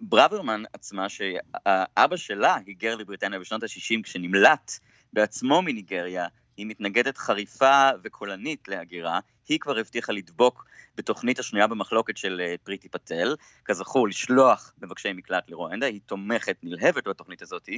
ברוורמן 0.01 0.63
עצמה, 0.73 1.09
שאבא 1.09 2.17
שלה 2.17 2.57
היגר 2.67 2.97
לבריטניה 2.97 3.39
בשנות 3.39 3.63
ה-60 3.63 4.03
כשנמלט 4.03 4.73
בעצמו 5.13 5.63
מניגריה, 5.63 6.27
היא 6.57 6.67
מתנגדת 6.67 7.19
חריפה 7.19 7.91
וקולנית 8.05 8.69
להגירה, 8.69 9.21
היא 9.49 9.59
כבר 9.61 9.79
הבטיחה 9.79 10.13
לדבוק 10.13 10.67
בתוכנית 10.97 11.39
השנויה 11.39 11.67
במחלוקת 11.67 12.17
של 12.17 12.41
אה, 12.45 12.55
פריטי 12.63 12.89
פטל, 12.89 13.37
כזכור 13.65 14.09
לשלוח 14.09 14.73
מבקשי 14.83 15.13
מקלט 15.13 15.51
לרואנדה, 15.51 15.87
היא 15.87 16.01
תומכת 16.07 16.57
נלהבת 16.63 17.09
בתוכנית 17.09 17.43
הזאת, 17.43 17.69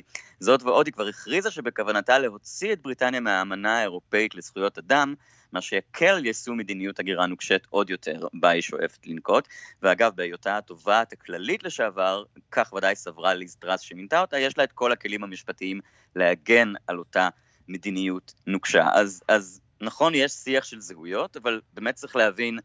זאת 0.40 0.62
ועוד 0.62 0.86
היא 0.86 0.92
כבר 0.92 1.06
הכריזה 1.06 1.50
שבכוונתה 1.50 2.18
להוציא 2.18 2.72
את 2.72 2.82
בריטניה 2.82 3.20
מהאמנה 3.20 3.78
האירופאית 3.78 4.34
לזכויות 4.34 4.78
אדם, 4.78 5.14
מה 5.52 5.60
שיקל 5.60 6.26
יישום 6.26 6.56
מדיניות 6.56 6.98
הגירה 6.98 7.26
נוקשת 7.26 7.66
עוד 7.70 7.90
יותר, 7.90 8.26
בה 8.34 8.48
היא 8.48 8.62
שואפת 8.62 9.06
לנקוט. 9.06 9.48
ואגב, 9.82 10.12
בהיותה 10.16 10.58
התובעת 10.58 11.12
הכללית 11.12 11.64
לשעבר, 11.64 12.24
כך 12.50 12.72
ודאי 12.72 12.96
סברה 12.96 13.34
ליז 13.34 13.56
טראס 13.56 13.80
שמינתה 13.80 14.20
אותה, 14.20 14.38
יש 14.38 14.58
לה 14.58 14.64
את 14.64 14.72
כל 14.72 14.92
הכלים 14.92 15.24
המשפטיים 15.24 15.80
להגן 16.16 16.72
על 16.86 16.98
אותה 16.98 17.28
מדיניות 17.68 18.34
נוקשה. 18.46 18.88
אז, 18.92 19.22
אז 19.28 19.60
נכון, 19.80 20.14
יש 20.14 20.32
שיח 20.32 20.64
של 20.64 20.80
זהויות, 20.80 21.36
אבל 21.36 21.60
באמת 21.74 21.94
צריך 21.94 22.16
להבין 22.16 22.58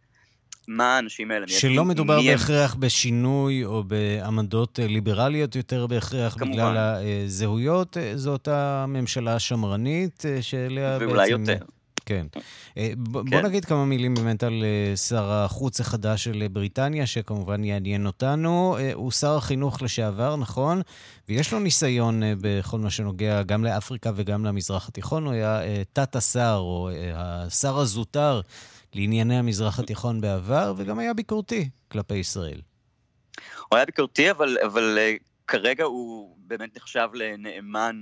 מה 0.68 0.96
האנשים 0.96 1.32
האלה 1.32 1.46
מייצגים. 1.46 1.74
שלא 1.74 1.86
מדובר 1.86 2.22
בהכרח 2.22 2.74
הם... 2.74 2.80
בשינוי 2.80 3.66
או 3.66 3.84
בעמדות 3.84 4.80
אה, 4.80 4.88
ליברליות 4.88 5.56
יותר 5.56 5.88
בהכרח 5.88 6.34
כמובן. 6.34 6.52
בגלל 6.52 6.78
הזהויות, 7.26 7.98
אה, 7.98 8.12
זו 8.16 8.32
אותה 8.32 8.86
ממשלה 8.88 9.40
שמרנית 9.40 10.26
אה, 10.26 10.42
שאליה 10.42 11.00
בעצם... 11.00 11.08
ואולי 11.08 11.30
יותר. 11.30 11.58
כן. 12.06 12.28
בוא 12.96 13.24
כן. 13.30 13.46
נגיד 13.46 13.66
כמה 13.66 13.86
מילים 13.86 14.14
באמת 14.14 14.44
על 14.44 14.64
שר 14.96 15.32
החוץ 15.32 15.80
החדש 15.80 16.24
של 16.24 16.48
בריטניה, 16.52 17.06
שכמובן 17.06 17.64
יעניין 17.64 18.06
אותנו. 18.06 18.78
הוא 18.94 19.12
שר 19.12 19.36
החינוך 19.36 19.82
לשעבר, 19.82 20.36
נכון? 20.36 20.82
ויש 21.30 21.54
לו 21.54 21.60
ניסיון 21.60 22.22
בכל 22.42 22.80
מה 22.80 22.90
שנוגע 22.90 23.44
גם 23.44 23.64
לאפריקה 23.64 24.12
וגם 24.16 24.46
למזרח 24.46 24.88
התיכון. 24.88 25.26
הוא 25.26 25.34
היה 25.34 25.60
תת-השר, 25.94 26.58
או 26.60 26.90
השר 27.16 27.78
הזוטר 27.80 28.42
לענייני 28.94 29.38
המזרח 29.38 29.80
התיכון 29.80 30.22
בעבר, 30.22 30.74
וגם 30.78 31.00
היה 31.00 31.14
ביקורתי 31.14 31.70
כלפי 31.92 32.16
ישראל. 32.16 32.62
הוא 33.70 33.78
היה 33.78 33.86
ביקורתי, 33.86 34.32
אבל, 34.32 34.58
אבל 34.66 34.98
כרגע 35.48 35.84
הוא 35.84 36.36
באמת 36.38 36.78
נחשב 36.78 37.08
לנאמן 37.14 38.02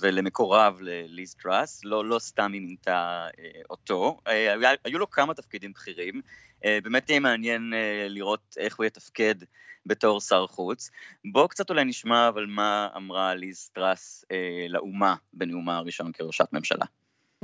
ולמקורב 0.00 0.78
לליז 0.80 1.34
טראס, 1.34 1.84
לא, 1.84 2.04
לא 2.04 2.18
סתם 2.18 2.52
היא 2.52 2.60
מינתה 2.60 3.26
uh, 3.30 3.66
אותו. 3.70 4.18
היה, 4.26 4.70
היו 4.84 4.98
לו 4.98 5.10
כמה 5.10 5.34
תפקידים 5.34 5.72
בכירים, 5.72 6.20
uh, 6.56 6.66
באמת 6.82 7.10
יהיה 7.10 7.20
מעניין 7.20 7.72
לראות 8.08 8.56
איך 8.58 8.76
הוא 8.76 8.86
יתפקד 8.86 9.34
בתור 9.86 10.20
שר 10.20 10.46
חוץ. 10.46 10.90
בואו 11.32 11.48
קצת 11.48 11.70
אולי 11.70 11.84
נשמע 11.84 12.28
אבל 12.28 12.46
מה 12.46 12.88
אמרה 12.96 13.34
ליז 13.34 13.70
טראס 13.72 14.24
לאומה 14.68 15.14
בנאומה 15.32 15.76
הראשון 15.76 16.12
כראשת 16.12 16.52
ממשלה. 16.52 16.84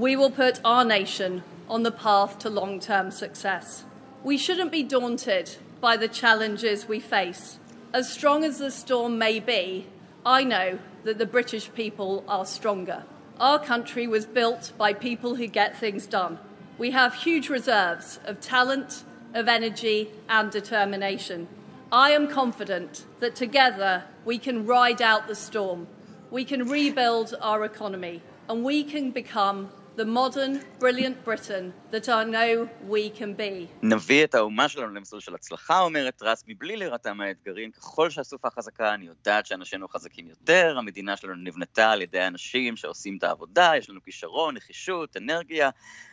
We 0.01 0.17
will 0.17 0.31
put 0.31 0.61
our 0.65 0.85
nation 0.85 1.43
on 1.69 1.83
the 1.83 1.91
path 1.91 2.39
to 2.39 2.49
long 2.49 2.81
term 2.81 3.11
success. 3.11 3.85
We 4.25 4.37
shouldn't 4.39 4.71
be 4.71 4.83
daunted 4.83 5.47
by 5.81 5.97
the 5.97 6.09
challenges 6.09 6.89
we 6.89 7.01
face. 7.01 7.59
As 7.93 8.13
strong 8.13 8.45
as 8.45 8.59
the 8.59 8.71
storm 8.71 9.19
may 9.19 9.41
be, 9.41 9.87
I 10.25 10.45
know 10.45 10.79
that 11.05 11.17
the 11.17 11.27
British 11.27 11.73
people 11.73 12.25
are 12.29 12.45
stronger. 12.45 13.05
Our 13.39 13.59
country 13.59 14.07
was 14.07 14.27
built 14.27 14.73
by 14.77 14.93
people 14.93 15.37
who 15.37 15.47
get 15.47 15.79
things 15.79 16.07
done. 16.07 16.39
We 16.77 16.91
have 16.91 17.15
huge 17.15 17.49
reserves 17.49 18.21
of 18.27 18.41
talent, 18.41 19.05
of 19.33 19.49
energy, 19.49 20.11
and 20.29 20.51
determination. 20.51 21.49
I 21.91 22.11
am 22.11 22.29
confident 22.29 23.05
that 23.21 23.35
together 23.35 24.05
we 24.27 24.39
can 24.39 24.67
ride 24.67 25.01
out 25.01 25.27
the 25.27 25.35
storm, 25.35 25.87
we 26.31 26.45
can 26.45 26.69
rebuild 26.69 27.35
our 27.41 27.65
economy, 27.65 28.21
and 28.49 28.63
we 28.63 28.85
can 28.85 29.11
become 29.13 29.71
the 30.01 30.05
modern, 30.05 30.53
brilliant 30.85 31.17
Britain 31.29 31.65
that 31.93 32.09
I 32.09 32.25
know 32.25 32.69
we 32.89 33.11
can 33.19 33.35
be. 33.35 33.69
נביא 33.83 34.25
את 34.25 34.35
האומה 34.35 34.69
שלנו 34.69 34.95
למסלול 34.95 35.21
של 35.21 35.35
הצלחה, 35.35 35.81
אומרת 35.81 36.17
טראס, 36.17 36.45
מבלי 36.49 36.77
להירתע 36.77 37.13
מהאתגרים. 37.13 37.71
ככל 37.71 38.11
שהסופה 38.11 38.51
חזקה, 38.51 38.95
אני 38.95 39.07
יודעת 39.07 39.47
שאנשינו 39.47 39.89
חזקים 39.89 40.29
יותר, 40.29 40.75
המדינה 40.79 41.17
שלנו 41.17 41.35
נבנתה 41.35 41.91
על 41.91 42.03
ידי 42.03 42.27
אנשים 42.27 42.77
שעושים 42.77 43.17
את 43.19 43.25
העבודה, 43.25 43.73
יש 43.77 43.91
לנו 43.91 44.03
כישרון, 44.03 44.57
נחישות, 44.57 45.17
אנרגיה. 45.17 45.71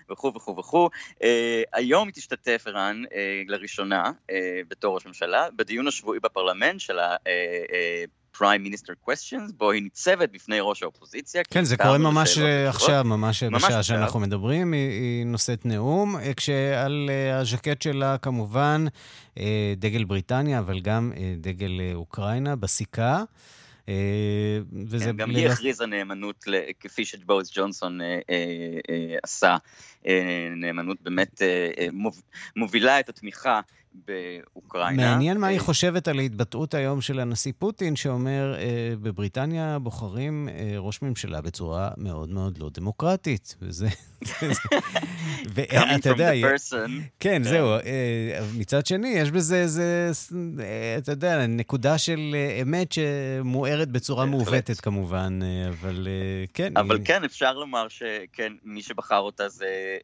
וכו' 0.09 0.33
וכו' 0.35 0.55
וכו'. 0.57 0.89
Uh, 1.13 1.23
היום 1.73 2.07
היא 2.07 2.13
תשתתף, 2.13 2.63
ערן, 2.67 3.03
uh, 3.05 3.11
לראשונה, 3.47 4.11
uh, 4.11 4.33
בתור 4.67 4.95
ראש 4.95 5.05
ממשלה, 5.05 5.47
בדיון 5.55 5.87
השבועי 5.87 6.19
בפרלמנט 6.19 6.79
של 6.79 6.99
Prime 8.37 8.67
Minister 8.67 9.09
Questions, 9.09 9.53
בו 9.57 9.71
היא 9.71 9.81
ניצבת 9.81 10.31
בפני 10.31 10.57
ראש 10.61 10.83
האופוזיציה. 10.83 11.43
כן, 11.43 11.63
זה 11.63 11.77
קורה 11.77 11.97
ממש 11.97 12.37
עכשיו, 12.67 13.03
ממש, 13.05 13.43
ממש 13.43 13.63
בשעה 13.63 13.83
שאנחנו 13.83 14.19
מדברים. 14.19 14.73
היא, 14.73 14.89
היא 14.89 15.25
נושאת 15.25 15.65
נאום, 15.65 16.17
אה, 16.17 16.33
כשעל 16.33 17.09
אה, 17.09 17.37
הז'קט 17.37 17.81
שלה 17.81 18.17
כמובן 18.17 18.85
אה, 19.37 19.73
דגל 19.77 20.03
בריטניה, 20.03 20.59
אבל 20.59 20.79
גם 20.79 21.11
דגל 21.37 21.71
אוקראינה 21.93 22.55
בסיכה. 22.55 23.23
וזה... 24.87 25.05
כן, 25.05 25.17
גם 25.17 25.29
היא 25.29 25.47
הכריזה 25.47 25.85
נאמנות, 25.85 26.45
כפי 26.79 27.05
שבוריס 27.05 27.51
ג'ונסון 27.53 27.99
עשה, 29.23 29.57
נאמנות 30.55 30.97
באמת 31.01 31.41
מובילה 32.55 32.99
את 32.99 33.09
התמיכה 33.09 33.61
באוקראינה. 34.05 35.11
מעניין 35.11 35.37
מה 35.37 35.47
היא 35.47 35.59
אה, 35.59 35.63
חושבת 35.63 36.07
על 36.07 36.19
ההתבטאות 36.19 36.73
היום 36.73 37.01
של 37.01 37.19
הנשיא 37.19 37.53
פוטין, 37.59 37.95
שאומר, 37.95 38.55
אה, 38.57 38.93
בבריטניה 39.01 39.79
בוחרים 39.79 40.49
אה, 40.49 40.73
ראש 40.77 41.01
ממשלה 41.01 41.41
בצורה 41.41 41.89
מאוד 41.97 42.29
מאוד 42.29 42.57
לא 42.57 42.69
דמוקרטית. 42.73 43.55
וזה... 43.61 43.87
ואתה 45.53 46.09
יודע... 46.09 46.31
כן, 47.19 47.43
זהו. 47.43 47.67
מצד 48.57 48.85
שני, 48.85 49.07
יש 49.07 49.31
בזה 49.31 49.55
איזה, 49.55 50.11
אתה 50.97 51.11
יודע, 51.11 51.47
נקודה 51.47 51.97
של 51.97 52.35
אמת 52.61 52.91
שמוארת 52.91 53.91
בצורה 53.91 54.25
מעוותת 54.25 54.79
כמובן, 54.79 55.39
אבל 55.69 56.07
כן. 56.53 56.77
אבל 56.77 56.99
כן, 57.05 57.23
אפשר 57.23 57.53
לומר 57.53 57.87
שכן, 57.87 58.53
מי 58.63 58.81
שבחר 58.81 59.19
אותה 59.19 59.49
זה 59.49 59.97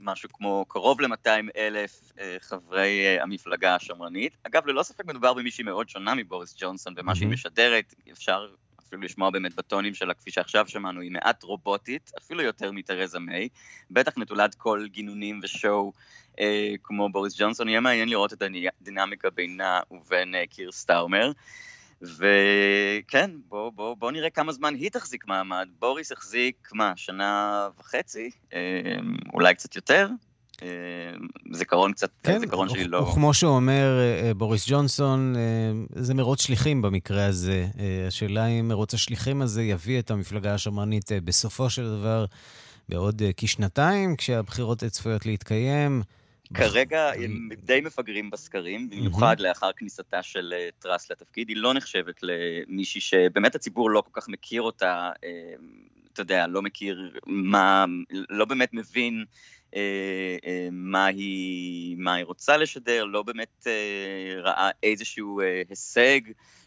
משהו 0.00 0.28
כמו 0.32 0.64
קרוב 0.68 1.00
ל-200 1.00 1.28
אלף 1.56 2.12
חברי 2.40 2.77
חברי 2.78 3.18
uh, 3.18 3.22
המפלגה 3.22 3.74
השמרנית. 3.74 4.36
אגב, 4.42 4.66
ללא 4.66 4.82
ספק 4.82 5.04
מדובר 5.04 5.34
במישהי 5.34 5.64
מאוד 5.64 5.88
שונה 5.88 6.14
מבוריס 6.14 6.54
ג'ונסון, 6.58 6.94
ומה. 6.96 7.14
שהיא 7.14 7.28
משדרת, 7.28 7.94
אפשר 8.12 8.46
אפילו 8.80 9.02
לשמוע 9.02 9.30
באמת 9.30 9.54
בטונים 9.54 9.94
שלה, 9.94 10.14
כפי 10.14 10.30
שעכשיו 10.30 10.68
שמענו, 10.68 11.00
היא 11.00 11.10
מעט 11.10 11.42
רובוטית, 11.42 12.12
אפילו 12.18 12.42
יותר 12.42 12.72
מתרזה 12.72 13.18
מיי, 13.18 13.48
בטח 13.90 14.18
נטולת 14.18 14.54
כל 14.54 14.86
גינונים 14.90 15.40
ושואו 15.42 15.92
אה, 16.40 16.74
כמו 16.82 17.08
בוריס 17.08 17.40
ג'ונסון, 17.40 17.68
יהיה 17.68 17.80
מעניין 17.80 18.08
לראות 18.08 18.32
את 18.32 18.42
הדינמיקה 18.80 19.30
בינה 19.30 19.80
ובין 19.90 20.34
אה, 20.34 20.46
קיר 20.46 20.72
סטארמר. 20.72 21.32
וכן, 22.02 23.30
בואו 23.48 23.72
בוא, 23.72 23.94
בוא 23.94 24.12
נראה 24.12 24.30
כמה 24.30 24.52
זמן 24.52 24.74
היא 24.74 24.90
תחזיק 24.90 25.26
מעמד. 25.26 25.68
בוריס 25.78 26.12
החזיק, 26.12 26.68
מה, 26.72 26.92
שנה 26.96 27.68
וחצי? 27.78 28.30
אה, 28.52 28.58
אולי 29.32 29.54
קצת 29.54 29.76
יותר? 29.76 30.08
זיכרון 31.52 31.92
קצת, 31.92 32.10
כן, 32.22 32.38
זיכרון 32.38 32.68
שלי 32.68 32.84
לא... 32.84 33.10
כמו 33.14 33.34
שאומר 33.34 33.98
בוריס 34.36 34.64
ג'ונסון, 34.68 35.34
זה 35.94 36.14
מרוץ 36.14 36.42
שליחים 36.42 36.82
במקרה 36.82 37.26
הזה. 37.26 37.66
השאלה 38.06 38.46
אם 38.46 38.68
מרוץ 38.68 38.94
השליחים 38.94 39.42
הזה 39.42 39.62
יביא 39.62 39.98
את 39.98 40.10
המפלגה 40.10 40.54
השמרנית 40.54 41.12
בסופו 41.24 41.70
של 41.70 41.84
דבר 41.84 42.24
בעוד 42.88 43.22
כשנתיים, 43.36 44.16
כשהבחירות 44.16 44.84
צפויות 44.84 45.26
להתקיים. 45.26 46.02
כרגע 46.54 47.10
הם 47.12 47.48
די 47.64 47.80
מפגרים 47.80 48.30
בסקרים, 48.30 48.90
במיוחד 48.90 49.40
לאחר 49.40 49.70
כניסתה 49.76 50.22
של 50.22 50.54
טראס 50.78 51.10
לתפקיד. 51.10 51.48
היא 51.48 51.56
לא 51.56 51.74
נחשבת 51.74 52.20
למישהי 52.22 53.00
שבאמת 53.00 53.54
הציבור 53.54 53.90
לא 53.90 54.00
כל 54.00 54.20
כך 54.20 54.28
מכיר 54.28 54.62
אותה, 54.62 55.10
אתה 56.12 56.22
יודע, 56.22 56.46
לא 56.46 56.62
מכיר 56.62 57.18
מה, 57.26 57.84
לא 58.30 58.44
באמת 58.44 58.68
מבין 58.72 59.24
מה 60.72 61.06
היא, 61.06 61.96
מה 61.98 62.14
היא 62.14 62.24
רוצה 62.24 62.56
לשדר, 62.56 63.04
לא 63.04 63.22
באמת 63.22 63.66
ראה 64.42 64.70
איזשהו 64.82 65.40
הישג 65.68 66.20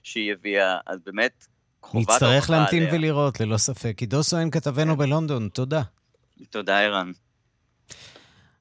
שהיא 0.03 0.31
הביאה, 0.31 0.77
אז 0.85 0.99
באמת 1.05 1.47
חובת... 1.81 2.09
נצטרך 2.09 2.49
להמתין 2.49 2.83
ולראות, 2.91 3.39
ללא 3.39 3.57
ספק. 3.57 3.97
עידו 3.99 4.23
סואן, 4.23 4.49
כתבנו 4.49 4.97
בלונדון, 4.97 5.49
תודה. 5.49 5.81
תודה, 6.49 6.79
ערן. 6.79 7.11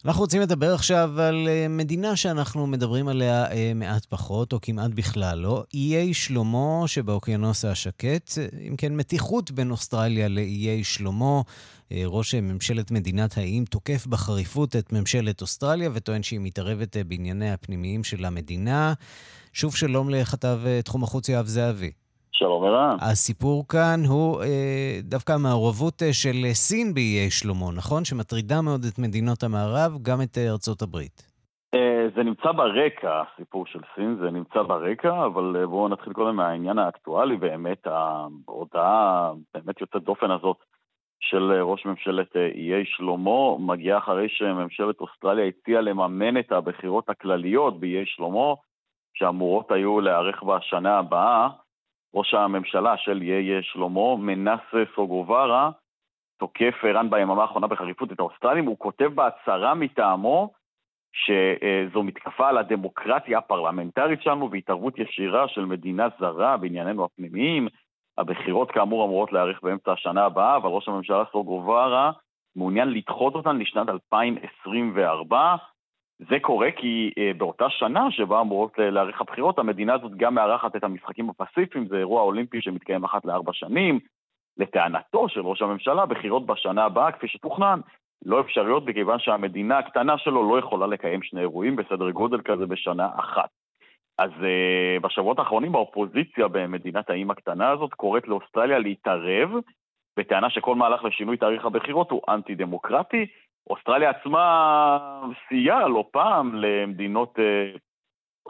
אנחנו 0.04 0.20
רוצים 0.20 0.40
לדבר 0.40 0.74
עכשיו 0.74 1.20
על 1.20 1.48
אה, 1.48 1.68
מדינה 1.68 2.16
שאנחנו 2.16 2.66
מדברים 2.66 3.08
עליה 3.08 3.52
אה, 3.52 3.72
מעט 3.74 4.04
פחות, 4.04 4.52
או 4.52 4.58
כמעט 4.62 4.90
בכלל 4.90 5.38
לא, 5.38 5.64
איי 5.74 6.14
שלמה 6.14 6.82
שבאוקיינוס 6.86 7.64
השקט. 7.64 8.30
אם 8.68 8.76
כן, 8.76 8.96
מתיחות 8.96 9.50
בין 9.50 9.70
אוסטרליה 9.70 10.28
לאיי 10.28 10.84
שלמה. 10.84 11.40
אה, 11.92 12.02
ראש 12.06 12.34
ממשלת 12.34 12.90
מדינת 12.90 13.38
האיים 13.38 13.64
תוקף 13.64 14.06
בחריפות 14.06 14.76
את 14.76 14.92
ממשלת 14.92 15.42
אוסטרליה 15.42 15.90
וטוען 15.94 16.22
שהיא 16.22 16.40
מתערבת 16.40 16.96
בענייניה 17.06 17.54
הפנימיים 17.54 18.04
של 18.04 18.24
המדינה. 18.24 18.92
שוב 19.52 19.76
שלום 19.76 20.10
לכתב 20.10 20.60
תחום 20.84 21.04
החוץ 21.04 21.28
יואב 21.28 21.46
זהבי. 21.46 21.90
שלום 22.40 22.64
ערן. 22.64 22.96
הסיפור 23.00 23.68
כאן 23.68 24.00
הוא 24.08 24.42
אה, 24.42 24.98
דווקא 25.02 25.32
המעורבות 25.32 26.02
אה, 26.02 26.12
של 26.12 26.36
אה, 26.44 26.54
סין 26.54 26.94
באיי 26.94 27.30
שלמה, 27.30 27.68
נכון? 27.76 28.04
שמטרידה 28.04 28.62
מאוד 28.62 28.80
את 28.84 28.98
מדינות 28.98 29.42
המערב, 29.42 29.90
גם 30.02 30.18
את 30.24 30.38
אה, 30.38 30.50
ארצות 30.50 30.82
הברית. 30.82 31.16
אה, 31.74 32.06
זה 32.14 32.22
נמצא 32.22 32.52
ברקע, 32.52 33.22
הסיפור 33.22 33.66
של 33.66 33.80
סין, 33.94 34.16
זה 34.20 34.30
נמצא 34.30 34.62
ברקע, 34.62 35.26
אבל 35.26 35.56
אה, 35.56 35.66
בואו 35.66 35.88
נתחיל 35.88 36.12
קודם 36.12 36.36
מהעניין 36.36 36.78
האקטואלי 36.78 37.36
באמת, 37.36 37.86
ההודעה 37.86 39.32
באמת 39.54 39.80
יוצאת 39.80 40.02
דופן 40.02 40.30
הזאת 40.30 40.56
של 41.20 41.52
ראש 41.52 41.86
ממשלת 41.86 42.36
איי 42.36 42.84
שלמה 42.84 43.58
מגיעה 43.58 43.98
אחרי 43.98 44.28
שממשלת 44.28 45.00
אוסטרליה 45.00 45.46
הציעה 45.46 45.80
לממן 45.80 46.38
את 46.38 46.52
הבחירות 46.52 47.08
הכלליות 47.08 47.80
באיי 47.80 48.06
שלמה, 48.06 48.54
שאמורות 49.14 49.72
היו 49.72 50.00
להיערך 50.00 50.42
בשנה 50.42 50.98
הבאה. 50.98 51.48
ראש 52.14 52.34
הממשלה 52.34 52.96
של 52.96 53.22
יהיה 53.22 53.62
שלמה, 53.62 54.16
מנס 54.16 54.60
סוגוברה, 54.94 55.70
תוקף 56.38 56.74
רן 56.84 57.10
ביממה 57.10 57.42
האחרונה 57.42 57.66
בחריפות 57.66 58.12
את 58.12 58.20
האוסטרלים, 58.20 58.66
הוא 58.66 58.78
כותב 58.78 59.10
בהצהרה 59.14 59.74
מטעמו 59.74 60.52
שזו 61.12 62.02
מתקפה 62.02 62.48
על 62.48 62.58
הדמוקרטיה 62.58 63.38
הפרלמנטרית 63.38 64.22
שלנו 64.22 64.50
והתערבות 64.50 64.98
ישירה 64.98 65.48
של 65.48 65.64
מדינה 65.64 66.08
זרה 66.18 66.56
בענייננו 66.56 67.04
הפנימיים. 67.04 67.68
הבחירות 68.18 68.70
כאמור 68.70 69.04
אמורות 69.04 69.32
להיערך 69.32 69.62
באמצע 69.62 69.92
השנה 69.92 70.24
הבאה, 70.24 70.56
אבל 70.56 70.70
ראש 70.70 70.88
הממשלה 70.88 71.24
סוגוברה 71.32 72.12
מעוניין 72.56 72.88
לדחות 72.88 73.34
אותן 73.34 73.58
לשנת 73.58 73.88
2024. 73.88 75.56
זה 76.28 76.36
קורה 76.40 76.68
כי 76.76 77.10
uh, 77.16 77.38
באותה 77.38 77.70
שנה 77.70 78.10
שבה 78.10 78.40
אמורות 78.40 78.78
להאריך 78.78 79.20
הבחירות, 79.20 79.58
המדינה 79.58 79.94
הזאת 79.94 80.14
גם 80.16 80.34
מארחת 80.34 80.76
את 80.76 80.84
המשחקים 80.84 81.30
הפסיפיים, 81.30 81.86
זה 81.88 81.96
אירוע 81.96 82.22
אולימפי 82.22 82.62
שמתקיים 82.62 83.04
אחת 83.04 83.24
לארבע 83.24 83.52
שנים. 83.52 83.98
לטענתו 84.56 85.28
של 85.28 85.40
ראש 85.40 85.62
הממשלה, 85.62 86.06
בחירות 86.06 86.46
בשנה 86.46 86.84
הבאה, 86.84 87.12
כפי 87.12 87.28
שתוכנן, 87.28 87.80
לא 88.24 88.40
אפשריות 88.40 88.86
מכיוון 88.86 89.18
שהמדינה 89.18 89.78
הקטנה 89.78 90.18
שלו 90.18 90.50
לא 90.50 90.58
יכולה 90.58 90.86
לקיים 90.86 91.22
שני 91.22 91.40
אירועים 91.40 91.76
בסדר 91.76 92.10
גודל 92.10 92.40
כזה 92.40 92.66
בשנה 92.66 93.08
אחת. 93.16 93.48
אז 94.18 94.30
uh, 94.30 95.02
בשבועות 95.02 95.38
האחרונים 95.38 95.74
האופוזיציה 95.74 96.48
במדינת 96.48 97.10
האיים 97.10 97.30
הקטנה 97.30 97.70
הזאת 97.70 97.94
קוראת 97.94 98.28
לאוסטרליה 98.28 98.78
להתערב, 98.78 99.50
בטענה 100.16 100.50
שכל 100.50 100.74
מהלך 100.74 101.04
לשינוי 101.04 101.36
תאריך 101.36 101.64
הבחירות 101.64 102.10
הוא 102.10 102.22
אנטי-דמוקרטי, 102.28 103.26
אוסטרליה 103.70 104.10
עצמה 104.10 105.26
סייעה 105.48 105.88
לא 105.88 106.08
פעם 106.10 106.54
למדינות 106.54 107.38
אה, 107.38 107.76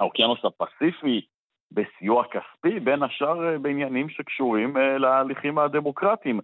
האוקיינוס 0.00 0.38
הפסיפי 0.44 1.26
בסיוע 1.72 2.24
כספי, 2.24 2.80
בין 2.80 3.02
השאר 3.02 3.48
אה, 3.48 3.58
בעניינים 3.58 4.08
שקשורים 4.08 4.76
אה, 4.76 4.98
להליכים 4.98 5.58
הדמוקרטיים. 5.58 6.40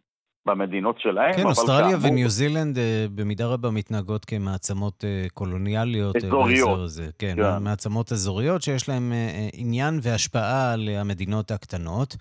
במדינות 0.47 1.01
שלהם. 1.01 1.33
כן, 1.37 1.45
אוסטרליה 1.45 1.91
כאמור... 1.91 2.13
וניו 2.13 2.29
זילנד 2.29 2.79
אה, 2.79 3.07
במידה 3.15 3.47
רבה 3.47 3.71
מתנהגות 3.71 4.25
כמעצמות 4.25 5.05
אה, 5.05 5.27
קולוניאליות. 5.35 6.17
אה, 6.17 6.21
אזוריות. 6.27 6.79
הזה. 6.81 7.09
כן, 7.19 7.35
כן, 7.37 7.63
מעצמות 7.63 8.13
אזוריות 8.13 8.63
שיש 8.63 8.89
להן 8.89 9.13
עניין 9.53 9.99
והשפעה 10.03 10.73
על 10.73 10.89
המדינות 10.89 11.51
הקטנות. 11.51 12.17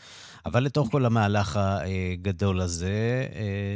אבל 0.45 0.63
לתוך 0.63 0.91
כל 0.91 1.05
המהלך 1.05 1.59
הגדול 1.61 2.61
הזה 2.61 3.25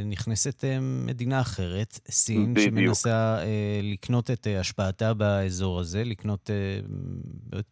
נכנסת 0.06 0.64
מדינה 0.82 1.42
אחרת, 1.42 2.00
סין, 2.10 2.54
בדיוק. 2.54 2.76
שמנסה 2.76 3.38
לקנות 3.84 4.32
את 4.32 4.48
השפעתה 4.60 5.14
באזור 5.14 5.80
הזה, 5.80 6.04
לקנות 6.04 6.50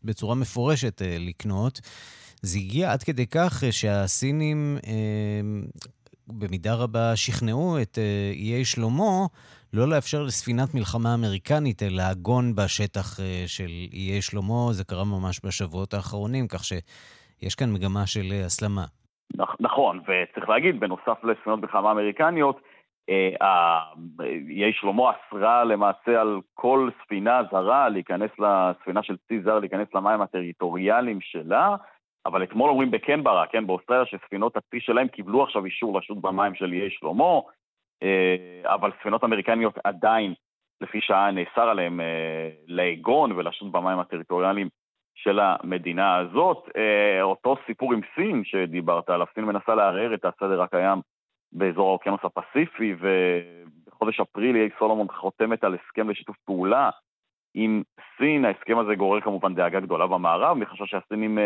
בצורה 0.04 0.36
מפורשת 0.36 1.02
לקנות. 1.20 1.82
זה 2.42 2.58
הגיע 2.58 2.92
עד 2.92 3.04
כדי 3.04 3.26
כך 3.28 3.63
שהסינים 3.72 4.78
במידה 6.30 6.74
רבה 6.84 7.16
שכנעו 7.16 7.78
את 7.82 7.98
אה, 7.98 8.32
איי 8.34 8.66
שלמה 8.66 9.26
לא 9.74 9.88
לאפשר 9.88 10.24
לספינת 10.24 10.70
מלחמה 10.76 11.10
אמריקנית 11.13 11.82
לעגון 11.98 12.56
בשטח 12.56 13.20
אה, 13.20 13.44
של 13.48 13.72
איי 13.94 14.22
שלמה. 14.22 14.62
זה 14.72 14.84
קרה 14.84 15.04
ממש 15.06 15.42
בשבועות 15.46 15.94
האחרונים, 15.94 16.48
כך 16.48 16.63
שיש 16.63 17.56
כאן 17.56 17.70
מגמה 17.74 18.06
של 18.06 18.28
אה, 18.32 18.46
הסלמה. 18.46 18.86
נכון, 19.60 20.00
וצריך 20.00 20.50
להגיד, 20.50 20.80
בנוסף 20.80 21.24
לספינות 21.24 21.62
מלחמה 21.62 21.92
אמריקניות, 21.92 22.62
איי 24.50 24.74
שלמה 24.74 25.12
אסרה 25.12 25.63
למעשה 25.63 26.22
על 26.22 26.40
כל 26.54 26.90
ספינה 27.04 27.42
זרה 27.52 27.90
להיכנס 27.90 28.32
לספינה 28.40 29.04
של 29.04 29.16
צי 29.28 29.42
זר, 29.42 29.60
להיכנס 29.60 29.88
למים 29.96 30.22
הטריטוריאליים 30.22 31.20
שלה. 31.22 31.76
אבל 32.28 32.44
אתמול 32.44 32.70
אומרים 32.70 32.92
בקנברה, 32.92 33.48
כן, 33.48 33.68
באוסטרליה, 33.68 34.06
שספינות 34.06 34.58
הצי 34.58 34.80
שלהם 34.80 35.08
קיבלו 35.08 35.44
עכשיו 35.44 35.66
אישור 35.66 36.00
לשוט 36.00 36.18
במים 36.18 36.56
של 36.56 36.74
איי 36.74 36.90
שלמה, 36.90 37.40
אה, 38.04 38.74
אבל 38.74 38.92
ספינות 39.00 39.24
אמריקניות 39.24 39.78
עדיין, 39.84 40.34
לפי 40.82 41.02
שעה 41.02 41.32
נאסר 41.32 41.70
עליהן 41.70 42.00
אה, 42.00 42.50
לעגון 42.68 43.32
ולשוט 43.32 43.72
במים 43.72 44.00
הטריטוריאליים 44.00 44.70
של 45.16 45.40
המדינה 45.40 46.18
הזאת. 46.18 46.70
אה, 46.78 47.22
אותו 47.22 47.56
סיפור 47.66 47.94
עם 47.94 48.02
סין 48.16 48.44
שדיברת 48.46 49.10
עליו, 49.10 49.28
סין 49.36 49.46
מנסה 49.46 49.76
לערער 49.76 50.13
את 50.13 50.26
הסדר 50.26 50.62
הקיים 50.62 51.00
באזור 51.52 51.90
האוקיינוס 51.90 52.22
הפסיפי, 52.24 52.96
ובחודש 53.00 54.20
אפריל 54.20 54.56
איי 54.56 54.70
סולומון 54.80 55.08
חותמת 55.08 55.63
על 55.63 55.76
הסכם 55.76 56.10
לשיתוף 56.10 56.36
פעולה 56.46 56.90
עם 57.54 57.84
סין. 58.18 58.46
ההסכם 58.46 58.80
הזה 58.80 58.96
גורר 58.96 59.22
כמובן 59.22 59.56
דאגה 59.56 59.80
גדולה 59.80 60.08
במערב, 60.08 60.58
מחשש 60.58 60.90
שהסינים 60.90 61.38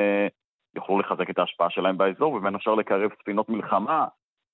יוכלו 0.76 1.00
לחזק 1.00 1.30
את 1.30 1.40
ההשפעה 1.40 1.70
שלהם 1.70 1.98
באזור, 1.98 2.34
ובין 2.34 2.56
השאר 2.56 2.76
לקרב 2.76 3.10
ספינות 3.22 3.50
מלחמה 3.50 4.06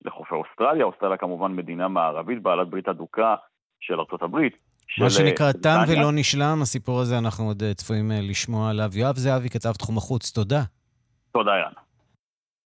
לחופי 0.04 0.34
אוסטרליה. 0.34 0.84
אוסטרליה 0.84 1.16
כמובן 1.16 1.52
מדינה 1.52 1.88
מערבית, 1.88 2.42
בעלת 2.42 2.68
ברית 2.70 2.88
הדוקה 2.88 3.34
של 3.80 4.00
ארצות 4.00 4.22
הברית. 4.22 4.56
מה 5.00 5.10
שנקרא, 5.10 5.52
תם 5.52 5.78
ולא 5.88 6.12
נשלם, 6.12 6.58
הסיפור 6.62 7.00
הזה 7.00 7.18
אנחנו 7.18 7.44
עוד 7.44 7.62
אה, 7.62 7.74
צפויים 7.74 8.12
אה, 8.12 8.20
לשמוע 8.20 8.70
עליו. 8.70 8.90
יואב 8.94 9.16
זהבי, 9.16 9.48
כתב 9.50 9.72
תחום 9.72 9.96
החוץ, 9.96 10.32
תודה. 10.32 10.62
תודה, 11.32 11.50
ערן. 11.50 11.87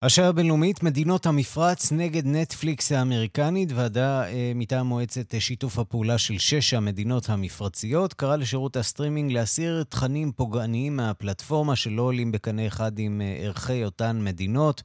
השעה 0.02 0.28
הבינלאומית, 0.28 0.84
מדינות 0.84 1.26
המפרץ 1.26 1.92
נגד 1.92 2.26
נטפליקס 2.26 2.91
האמריקנית. 2.91 3.72
ועדה 3.76 4.28
אה, 4.28 4.52
מטעם 4.56 4.88
מועצת 4.88 5.36
אה, 5.36 5.39
שיתוף 5.39 5.80
הפעולה 5.80 6.18
של 6.18 6.38
שש 6.38 6.74
המדינות 6.74 7.30
המפרציות 7.30 8.14
קרא 8.14 8.36
לשירות 8.36 8.76
הסטרימינג 8.78 9.32
להסיר 9.32 9.84
תכנים 9.89 10.32
פוגעניים 10.32 10.95
מהפלטפורמה 10.95 11.76
שלא 11.76 12.02
עולים 12.02 12.32
בקנה 12.32 12.68
אחד 12.68 13.00
עם 13.00 13.22
אה, 13.22 13.45
ערכי 13.45 13.86
אותן 13.86 14.22
מדינות. 14.24 14.84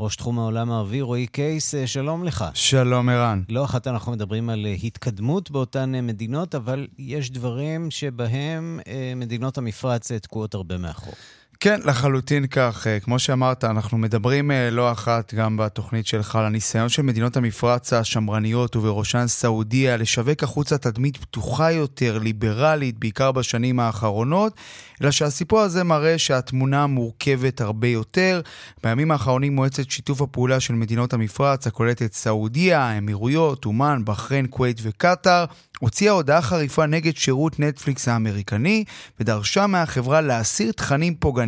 ראש 0.00 0.16
תחום 0.16 0.38
העולם 0.38 0.70
הערבי, 0.70 1.00
רועי 1.00 1.26
קייס, 1.26 1.74
אה, 1.74 1.86
שלום 1.86 2.24
לך. 2.24 2.44
שלום, 2.54 3.08
ערן. 3.08 3.42
לא 3.48 3.64
אחת 3.64 3.86
אנחנו 3.86 4.12
מדברים 4.12 4.50
על 4.50 4.66
התקדמות 4.82 5.50
באותן 5.50 6.06
מדינות, 6.06 6.54
אבל 6.54 6.86
יש 6.98 7.30
דברים 7.30 7.90
שבהם 7.90 8.80
מדינות 9.16 9.58
המפרץ 9.58 10.12
תקועות 10.12 10.54
הרבה 10.54 10.76
מאחור. 10.76 11.14
כן, 11.60 11.80
לחלוטין 11.84 12.46
כך. 12.46 12.86
אה, 12.86 13.00
כמו 13.00 13.18
שאמרת, 13.18 13.64
אנחנו 13.64 13.98
מדברים 13.98 14.50
אה, 14.50 14.70
לא 14.70 14.92
אחת 14.92 15.34
גם 15.34 15.56
בתוכנית 15.56 16.06
שלך 16.06 16.36
על 16.36 16.44
הניסיון 16.44 16.88
של 16.88 17.02
מדינות 17.02 17.36
המפרץ 17.36 17.92
השמרניות 17.92 18.76
ובראשן 18.76 19.26
סעודיה 19.26 19.96
לשווק 19.96 20.42
החוצה 20.42 20.78
תדמית 20.78 21.16
פתוחה 21.16 21.72
יותר, 21.72 22.18
ליברלית, 22.18 22.98
בעיקר 22.98 23.32
בשנים 23.32 23.80
האחרונות, 23.80 24.54
אלא 25.02 25.10
שהסיפור 25.10 25.60
הזה 25.60 25.84
מראה 25.84 26.18
שהתמונה 26.18 26.86
מורכבת 26.86 27.60
הרבה 27.60 27.88
יותר. 27.88 28.40
בימים 28.84 29.10
האחרונים 29.10 29.54
מועצת 29.54 29.90
שיתוף 29.90 30.22
הפעולה 30.22 30.60
של 30.60 30.74
מדינות 30.74 31.12
המפרץ, 31.12 31.66
הכוללת 31.66 32.02
את 32.02 32.14
סעודיה, 32.14 32.80
האמירויות, 32.80 33.64
אומן, 33.64 34.02
בחריין, 34.04 34.46
כווית 34.50 34.80
וקטאר, 34.82 35.44
הוציאה 35.80 36.12
הודעה 36.12 36.42
חריפה 36.42 36.86
נגד 36.86 37.16
שירות 37.16 37.60
נטפליקס 37.60 38.08
האמריקני 38.08 38.84
ודרשה 39.20 39.66
מהחברה 39.66 40.20
להסיר 40.20 40.72
תכנים 40.72 41.14
פוגעניים, 41.14 41.45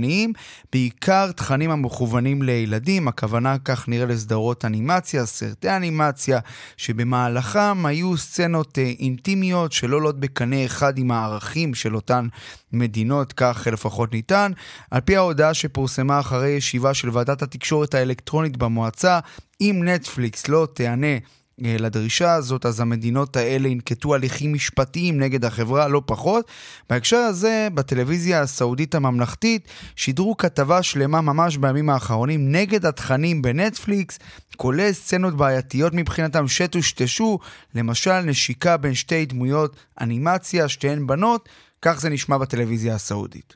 בעיקר 0.72 1.32
תכנים 1.32 1.70
המכוונים 1.70 2.42
לילדים, 2.42 3.08
הכוונה 3.08 3.58
כך 3.58 3.88
נראה 3.88 4.06
לסדרות 4.06 4.64
אנימציה, 4.64 5.26
סרטי 5.26 5.70
אנימציה, 5.70 6.38
שבמהלכם 6.76 7.86
היו 7.86 8.16
סצנות 8.16 8.78
אה, 8.78 8.92
אינטימיות 8.98 9.72
שלא 9.72 9.96
עולות 9.96 10.20
בקנה 10.20 10.64
אחד 10.64 10.98
עם 10.98 11.10
הערכים 11.10 11.74
של 11.74 11.96
אותן 11.96 12.26
מדינות, 12.72 13.32
כך 13.32 13.68
לפחות 13.72 14.12
ניתן. 14.12 14.52
על 14.90 15.00
פי 15.00 15.16
ההודעה 15.16 15.54
שפורסמה 15.54 16.20
אחרי 16.20 16.48
ישיבה 16.48 16.94
של 16.94 17.10
ועדת 17.12 17.42
התקשורת 17.42 17.94
האלקטרונית 17.94 18.56
במועצה, 18.56 19.18
אם 19.60 19.82
נטפליקס 19.84 20.48
לא 20.48 20.68
תיענה 20.74 21.16
לדרישה 21.59 22.33
הזאת, 22.33 22.65
אז 22.65 22.79
המדינות 22.79 23.37
האלה 23.37 23.67
ינקטו 23.67 24.15
הליכים 24.15 24.53
משפטיים 24.53 25.19
נגד 25.19 25.45
החברה, 25.45 25.87
לא 25.87 26.01
פחות. 26.05 26.47
בהקשר 26.89 27.17
הזה, 27.17 27.67
בטלוויזיה 27.73 28.41
הסעודית 28.41 28.95
הממלכתית 28.95 29.67
שידרו 29.95 30.37
כתבה 30.37 30.83
שלמה 30.83 31.21
ממש 31.21 31.57
בימים 31.57 31.89
האחרונים 31.89 32.51
נגד 32.51 32.85
התכנים 32.85 33.41
בנטפליקס, 33.41 34.19
כולל 34.57 34.91
סצנות 34.91 35.37
בעייתיות 35.37 35.93
מבחינתם 35.93 36.47
שטושטשו, 36.47 37.39
למשל 37.75 38.19
נשיקה 38.19 38.77
בין 38.77 38.93
שתי 38.93 39.25
דמויות 39.25 39.75
אנימציה, 40.01 40.69
שתיהן 40.69 41.07
בנות, 41.07 41.49
כך 41.81 41.99
זה 41.99 42.09
נשמע 42.09 42.37
בטלוויזיה 42.37 42.95
הסעודית. 42.95 43.55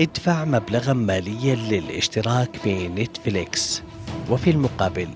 ادفع 0.00 0.44
مبلغا 0.44 0.92
ماليا 0.92 1.54
للاشتراك 1.54 2.56
في 2.62 2.88
نتفليكس 2.88 3.82
وفي 4.30 4.50
المقابل 4.50 5.08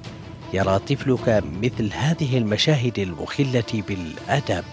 يرى 0.53 0.79
طفلك 0.79 1.43
مثل 1.63 1.91
هذه 1.93 2.39
المشاهد 2.39 2.99
المخلة 2.99 3.83
بالأدب 3.89 4.65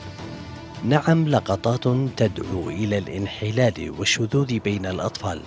نعم 0.86 1.28
لقطات 1.28 1.84
تدعو 2.18 2.70
إلى 2.70 2.98
الانحلال 2.98 3.92
والشذوذ 3.98 4.60
بين 4.60 4.86
الأطفال 4.86 5.42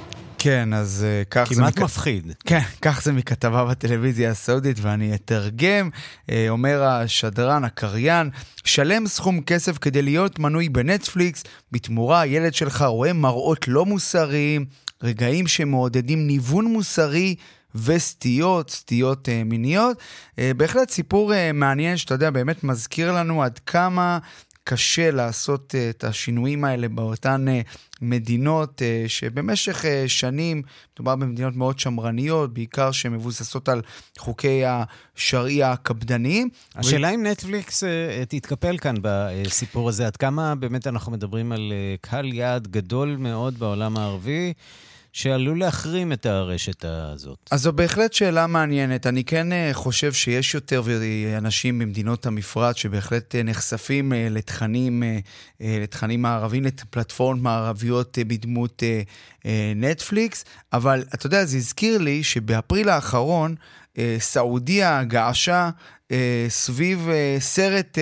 כן, 0.45 0.73
אז 0.75 1.07
uh, 1.07 1.29
כך 1.31 1.49
זה... 1.49 1.55
כמעט 1.55 1.79
מפחיד. 1.79 2.33
כן, 2.47 2.61
כך 2.83 3.03
זה 3.03 3.13
מכתבה 3.13 3.65
בטלוויזיה 3.65 4.31
הסעודית, 4.31 4.77
ואני 4.81 5.15
אתרגם. 5.15 5.91
Uh, 5.91 6.33
אומר 6.49 6.83
השדרן, 6.83 7.65
הקריין, 7.65 8.31
שלם 8.65 9.07
סכום 9.07 9.41
כסף 9.41 9.79
כדי 9.79 10.03
להיות 10.03 10.39
מנוי 10.39 10.69
בנטפליקס, 10.69 11.45
בתמורה 11.73 12.21
הילד 12.21 12.55
שלך 12.55 12.83
רואה 12.83 13.13
מראות 13.13 13.69
לא 13.69 13.87
מוסריים, 13.87 14.65
רגעים 15.03 15.47
שמעודדים 15.47 16.27
ניוון 16.27 16.65
מוסרי. 16.65 17.35
וסטיות, 17.76 18.70
סטיות 18.70 19.28
uh, 19.28 19.32
מיניות. 19.46 19.98
Uh, 19.98 20.40
בהחלט 20.58 20.90
סיפור 20.90 21.34
uh, 21.34 21.36
מעניין 21.54 21.98
שאתה 21.98 22.14
יודע, 22.14 22.30
באמת 22.30 22.64
מזכיר 22.64 23.12
לנו 23.12 23.44
עד 23.44 23.60
כמה 23.60 24.20
קשה 24.64 25.12
לעשות 25.12 25.76
uh, 25.76 25.90
את 25.90 26.04
השינויים 26.04 26.66
האלה 26.66 26.88
באותן 26.88 27.46
uh, 27.48 27.78
מדינות 28.02 28.82
uh, 28.82 29.10
שבמשך 29.10 29.82
uh, 29.82 29.88
שנים, 30.08 30.62
מדובר 30.96 31.16
במדינות 31.16 31.56
מאוד 31.56 31.80
שמרניות, 31.80 32.54
בעיקר 32.54 32.92
שמבוססות 32.92 33.70
על 33.70 33.82
חוקי 34.18 34.62
השריעה 34.66 35.72
הקפדניים. 35.72 36.50
השאלה 36.76 37.08
ו... 37.08 37.14
אם 37.14 37.26
נטפליקס 37.26 37.84
uh, 37.84 37.88
תתקפל 38.30 38.78
כאן 38.78 38.96
בסיפור 39.02 39.90
הזה, 39.90 40.08
עד 40.08 40.18
כמה 40.18 40.56
באמת 40.56 40.88
אנחנו 40.88 41.12
מדברים 41.12 41.52
על 41.52 41.74
uh, 41.76 42.08
קהל 42.10 42.34
יעד 42.34 42.68
גדול 42.68 43.16
מאוד 43.20 43.60
בעולם 43.60 43.98
הערבי. 43.98 44.54
שעלול 45.14 45.60
להחרים 45.60 46.14
את 46.14 46.26
הרשת 46.26 46.86
הזאת? 46.86 47.38
אז 47.52 47.62
זו 47.62 47.74
בהחלט 47.74 48.14
שאלה 48.14 48.48
מעניינת. 48.48 49.08
אני 49.08 49.24
כן 49.24 49.52
אה, 49.52 49.70
חושב 49.74 50.14
שיש 50.14 50.54
יותר 50.54 50.84
אנשים 51.38 51.80
ממדינות 51.80 52.26
המפרץ 52.26 52.76
שבהחלט 52.76 53.36
אה, 53.36 53.44
נחשפים 53.44 54.14
אה, 54.14 54.28
לתכנים, 54.30 55.04
לתכנים 55.60 56.22
מערבים, 56.22 56.64
לפלטפורמות 56.64 57.44
מערביות 57.44 58.18
בדמות 58.28 58.84
נטפליקס, 59.76 60.46
אבל 60.74 61.04
אתה 61.14 61.26
יודע, 61.26 61.46
זה 61.46 61.58
הזכיר 61.58 61.98
לי 61.98 62.24
שבאפריל 62.24 62.90
האחרון 62.90 63.56
סעודיה 64.20 65.04
געשה 65.04 65.70
סביב 66.50 67.10
סרט 67.40 67.98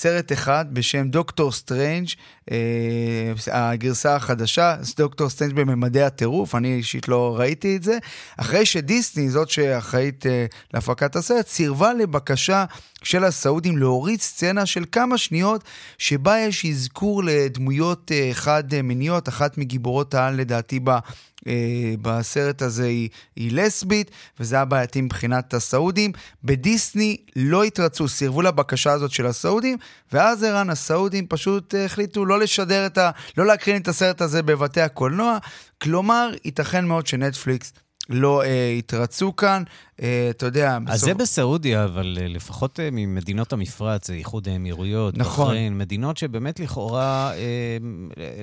סרט 0.00 0.32
אחד 0.32 0.66
בשם 0.72 1.08
דוקטור 1.08 1.52
סטריינג', 1.52 2.08
אה, 2.50 3.32
הגרסה 3.52 4.16
החדשה, 4.16 4.76
דוקטור 4.96 5.28
סטריינג' 5.28 5.52
בממדי 5.52 6.02
הטירוף, 6.02 6.54
אני 6.54 6.74
אישית 6.74 7.08
לא 7.08 7.36
ראיתי 7.38 7.76
את 7.76 7.82
זה, 7.82 7.98
אחרי 8.36 8.66
שדיסני, 8.66 9.30
זאת 9.30 9.50
שאחראית 9.50 10.26
אה, 10.26 10.46
להפקת 10.74 11.16
הסרט, 11.16 11.48
סירבה 11.48 11.92
לבקשה 11.92 12.64
של 13.02 13.24
הסעודים 13.24 13.78
להוריד 13.78 14.20
סצנה 14.20 14.66
של 14.66 14.84
כמה 14.92 15.18
שניות 15.18 15.64
שבה 15.98 16.38
יש 16.38 16.66
אזכור 16.66 17.24
לדמויות 17.24 18.12
אה, 18.12 18.30
חד-מיניות, 18.32 19.28
אחת 19.28 19.58
מגיבורות 19.58 20.14
העל 20.14 20.34
לדעתי 20.34 20.80
בה. 20.80 20.98
אה, 21.46 21.94
בסרט 22.02 22.62
הזה 22.62 22.84
היא, 22.84 23.08
היא 23.36 23.52
לסבית, 23.52 24.10
וזה 24.40 24.56
היה 24.56 24.64
בעייתי 24.64 25.00
מבחינת 25.00 25.54
הסעודים. 25.54 26.12
בדיסני 26.44 27.16
לא 27.36 27.64
התרצו, 27.64 28.08
סירבו 28.08 28.42
לבקשה 28.42 28.92
הזאת 28.92 29.10
של 29.10 29.26
הסעודים, 29.26 29.78
ואז 30.12 30.42
ערן 30.42 30.70
הסעודים 30.70 31.26
פשוט 31.26 31.74
אה, 31.74 31.84
החליטו 31.84 32.24
לא 32.24 32.40
לשדר 32.40 32.86
את 32.86 32.98
ה... 32.98 33.10
לא 33.36 33.46
להקרין 33.46 33.82
את 33.82 33.88
הסרט 33.88 34.20
הזה 34.20 34.42
בבתי 34.42 34.80
הקולנוע. 34.80 35.38
כלומר, 35.82 36.30
ייתכן 36.44 36.84
מאוד 36.84 37.06
שנטפליקס 37.06 37.72
לא 38.08 38.42
אה, 38.42 38.74
התרצו 38.78 39.36
כאן. 39.36 39.62
אה, 40.02 40.26
אתה 40.30 40.46
יודע, 40.46 40.78
בסוף... 40.78 40.94
אז 40.94 41.00
זה 41.00 41.14
בסעודיה, 41.14 41.84
אבל 41.84 42.18
אה, 42.20 42.28
לפחות 42.28 42.80
אה, 42.80 42.88
ממדינות 42.92 43.52
המפרץ, 43.52 44.10
איחוד 44.10 44.48
האמירויות, 44.48 45.18
נכון. 45.18 45.44
בחריין, 45.44 45.78
מדינות 45.78 46.16
שבאמת 46.16 46.60
לכאורה 46.60 47.32
אה, 47.34 47.78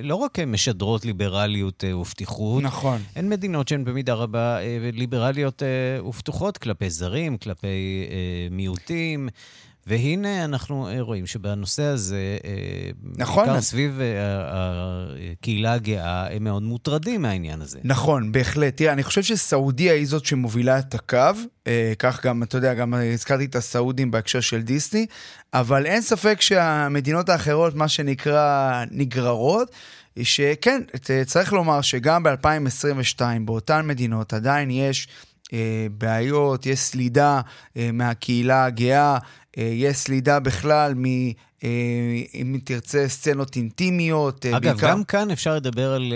לא 0.02 0.14
רק 0.14 0.38
משדרות 0.38 1.04
ליברליות 1.04 1.84
אה, 1.84 1.96
ופתיחות, 1.96 2.62
נכון. 2.62 3.00
הן 3.16 3.28
מדינות 3.28 3.68
שהן 3.68 3.84
במידה 3.84 4.14
רבה 4.14 4.58
אה, 4.58 4.90
ליברליות 4.92 5.62
אה, 5.62 6.08
ופתוחות 6.08 6.58
כלפי 6.58 6.90
זרים, 6.90 7.38
כלפי 7.38 8.06
אה, 8.10 8.48
מיעוטים. 8.50 9.28
והנה 9.86 10.44
אנחנו 10.44 10.88
אה, 10.88 11.00
רואים 11.00 11.26
שבנושא 11.26 11.82
הזה, 11.82 12.38
אה, 12.44 12.90
נכון. 13.16 13.46
בעיקר 13.46 13.60
סביב 13.60 14.00
אה, 14.00 15.04
הקהילה 15.32 15.72
הגאה, 15.72 16.34
הם 16.34 16.44
מאוד 16.44 16.62
מוטרדים 16.62 17.22
מהעניין 17.22 17.62
הזה. 17.62 17.78
נכון, 17.84 18.32
בהחלט. 18.32 18.76
תראה, 18.76 18.92
אני 18.92 19.02
חושב 19.02 19.22
שסעודיה 19.22 19.92
היא 19.94 20.06
זאת 20.06 20.24
שמובילה 20.24 20.78
את 20.78 20.94
הקו, 20.94 21.18
כך 21.98 22.26
גם, 22.26 22.42
אתה 22.42 22.56
יודע, 22.56 22.74
גם 22.74 22.94
הזכרתי 22.94 23.44
את 23.44 23.56
הסעודים 23.56 24.10
בהקשר 24.10 24.40
של 24.40 24.62
דיסני, 24.62 25.06
אבל 25.54 25.86
אין 25.86 26.02
ספק 26.02 26.40
שהמדינות 26.40 27.28
האחרות, 27.28 27.74
מה 27.74 27.88
שנקרא, 27.88 28.84
נגררות. 28.90 29.70
שכן, 30.22 30.82
צריך 31.26 31.52
לומר 31.52 31.80
שגם 31.80 32.22
ב-2022 32.22 33.20
באותן 33.44 33.86
מדינות 33.86 34.32
עדיין 34.32 34.70
יש 34.70 35.08
אה, 35.52 35.86
בעיות, 35.90 36.66
יש 36.66 36.78
סלידה 36.78 37.40
אה, 37.76 37.90
מהקהילה 37.92 38.64
הגאה, 38.64 39.14
אה, 39.14 39.18
יש 39.56 39.96
סלידה 39.96 40.40
בכלל 40.40 40.94
מ... 40.94 41.04
אה, 41.64 41.68
אם 42.34 42.58
תרצה, 42.64 43.08
סצנות 43.08 43.56
אינטימיות. 43.56 44.46
אה, 44.46 44.56
אגב, 44.56 44.72
בעיקר... 44.72 44.90
גם 44.90 45.04
כאן 45.04 45.30
אפשר 45.30 45.56
לדבר 45.56 45.92
על 45.92 46.12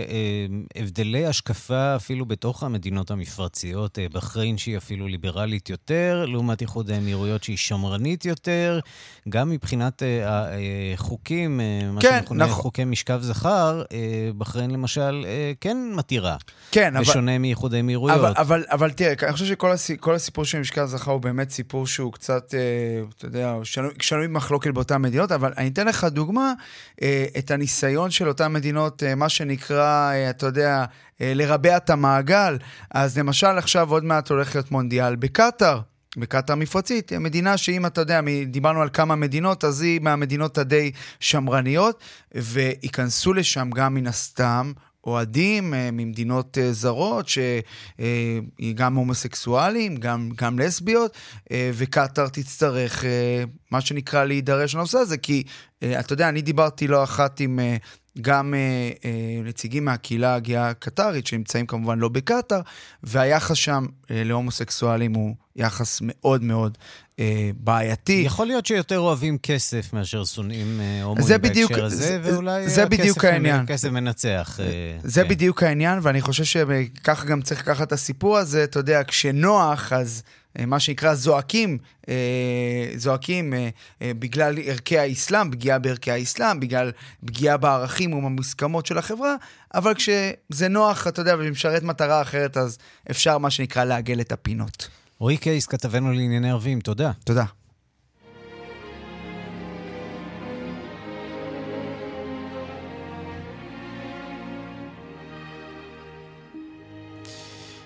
הבדלי 0.76 1.26
השקפה 1.26 1.96
אפילו 1.96 2.26
בתוך 2.26 2.62
המדינות 2.62 3.10
המפרציות. 3.10 3.98
בחריין 4.12 4.58
שהיא 4.58 4.76
אפילו 4.76 5.08
ליברלית 5.08 5.70
יותר, 5.70 6.24
לעומת 6.28 6.60
איחוד 6.60 6.90
האמירויות 6.90 7.44
שהיא 7.44 7.56
שמרנית 7.56 8.24
יותר. 8.24 8.80
גם 9.28 9.50
מבחינת 9.50 10.02
החוקים, 10.26 11.60
מה 11.92 12.00
כן, 12.00 12.18
שמכונה 12.20 12.46
נכון. 12.46 12.62
חוקי 12.62 12.84
משכב 12.84 13.20
זכר, 13.22 13.82
בחריין 14.38 14.70
למשל 14.70 15.26
כן 15.60 15.76
מתירה. 15.94 16.36
כן, 16.70 16.96
אבל... 16.96 17.04
בשונה 17.04 17.38
מאיחוד 17.38 17.74
האמירויות. 17.74 18.18
אבל, 18.18 18.32
אבל, 18.36 18.64
אבל 18.68 18.90
תראה, 18.90 19.12
אני 19.22 19.32
חושב 19.32 19.46
שכל 19.46 19.72
הסיפור, 19.72 20.14
הסיפור 20.14 20.44
של 20.44 20.58
משכב 20.58 20.84
זכר 20.84 21.12
הוא 21.12 21.20
באמת 21.20 21.50
סיפור 21.50 21.86
שהוא 21.86 22.12
קצת... 22.12 22.54
יודע, 23.24 23.54
שנוי 24.00 24.28
במחלוקת 24.28 24.70
באותן 24.70 25.02
מדינות, 25.02 25.29
אבל 25.32 25.52
אני 25.56 25.68
אתן 25.68 25.86
לך 25.86 26.04
דוגמה, 26.04 26.52
אה, 27.02 27.26
את 27.38 27.50
הניסיון 27.50 28.10
של 28.10 28.28
אותן 28.28 28.52
מדינות, 28.52 29.02
אה, 29.02 29.14
מה 29.14 29.28
שנקרא, 29.28 30.12
אה, 30.12 30.30
אתה 30.30 30.46
יודע, 30.46 30.84
לרבע 31.20 31.76
את 31.76 31.90
המעגל. 31.90 32.58
אז 32.90 33.18
למשל 33.18 33.46
עכשיו 33.46 33.90
עוד 33.90 34.04
מעט 34.04 34.30
הולך 34.30 34.54
להיות 34.54 34.70
מונדיאל 34.70 35.16
בקטאר. 35.16 35.80
בקטאר 36.16 36.54
מפרצית, 36.54 37.12
מדינה 37.12 37.56
שאם 37.56 37.86
אתה 37.86 38.00
יודע, 38.00 38.20
דיברנו 38.46 38.82
על 38.82 38.88
כמה 38.92 39.14
מדינות, 39.14 39.64
אז 39.64 39.82
היא 39.82 40.00
מהמדינות 40.00 40.58
הדי 40.58 40.92
שמרניות, 41.20 42.02
וייכנסו 42.34 43.32
לשם 43.32 43.70
גם 43.70 43.94
מן 43.94 44.06
הסתם 44.06 44.72
אוהדים 45.06 45.74
ממדינות 45.92 46.58
זרות, 46.70 47.26
שגם 47.28 48.94
הומוסקסואלים, 48.94 49.96
גם, 49.96 50.30
גם 50.36 50.58
לסביות, 50.58 51.16
וקטאר 51.52 52.28
תצטרך, 52.28 53.04
מה 53.70 53.80
שנקרא, 53.80 54.24
להידרש 54.24 54.74
לנושא 54.74 54.98
הזה, 54.98 55.18
כי 55.18 55.42
אתה 55.84 56.12
יודע, 56.12 56.28
אני 56.28 56.42
דיברתי 56.42 56.86
לא 56.88 57.04
אחת 57.04 57.40
עם 57.40 57.58
גם 58.20 58.54
אה, 58.54 58.90
אה, 59.04 59.42
נציגים 59.44 59.84
מהקהילה 59.84 60.34
הגאה 60.34 60.68
הקטרית, 60.68 61.26
שנמצאים 61.26 61.66
כמובן 61.66 61.98
לא 61.98 62.08
בקטאר, 62.08 62.60
והיחס 63.02 63.56
שם 63.56 63.86
אה, 64.10 64.24
להומוסקסואלים 64.24 65.14
הוא 65.14 65.34
יחס 65.56 65.98
מאוד 66.02 66.42
מאוד 66.42 66.78
אה, 67.20 67.50
בעייתי. 67.54 68.22
יכול 68.26 68.46
להיות 68.46 68.66
שיותר 68.66 68.98
אוהבים 68.98 69.38
כסף 69.38 69.92
מאשר 69.92 70.24
שונאים 70.24 70.80
אה, 70.80 71.02
הומואים 71.02 71.40
בהקשר 71.40 71.84
הזה, 71.84 71.96
זה, 71.96 72.20
ואולי 72.22 72.68
זה 72.68 72.86
בדיוק 72.86 73.24
העניין. 73.24 73.60
הכסף 73.60 73.88
מנצח. 73.88 74.60
אה, 74.60 74.66
זה 75.02 75.22
כן. 75.22 75.28
בדיוק 75.28 75.62
העניין, 75.62 75.98
ואני 76.02 76.20
חושב 76.20 76.44
שככה 76.44 77.24
גם 77.24 77.42
צריך 77.42 77.60
לקחת 77.60 77.88
את 77.88 77.92
הסיפור 77.92 78.38
הזה, 78.38 78.64
אתה 78.64 78.78
יודע, 78.78 79.02
כשנוח, 79.04 79.92
אז... 79.92 80.22
אה, 80.58 80.66
מה 80.66 80.80
שנקרא 80.80 81.14
זועקים, 81.14 81.78
אה, 82.08 82.14
זועקים 82.96 83.54
אה, 83.54 83.70
בגלל 84.02 84.58
ערכי 84.64 84.98
האסלאם, 84.98 85.50
פגיעה 85.50 85.78
בערכי 85.78 86.10
האסלאם, 86.10 86.60
בגלל 86.60 86.92
פגיעה 87.26 87.56
בערכים 87.56 88.12
ובמוסכמות 88.12 88.86
של 88.86 88.98
החברה, 88.98 89.34
אבל 89.74 89.94
כשזה 89.94 90.68
נוח, 90.68 91.06
אתה 91.06 91.20
יודע, 91.20 91.36
ומשרת 91.38 91.82
מטרה 91.82 92.22
אחרת, 92.22 92.56
אז 92.56 92.78
אפשר, 93.10 93.38
מה 93.38 93.50
שנקרא, 93.50 93.84
לעגל 93.84 94.20
את 94.20 94.32
הפינות. 94.32 94.88
רועי 95.20 95.36
קייס, 95.36 95.66
כתבנו 95.66 96.12
לענייני 96.12 96.50
ערבים, 96.50 96.80
תודה. 96.80 97.12
תודה. 97.24 97.44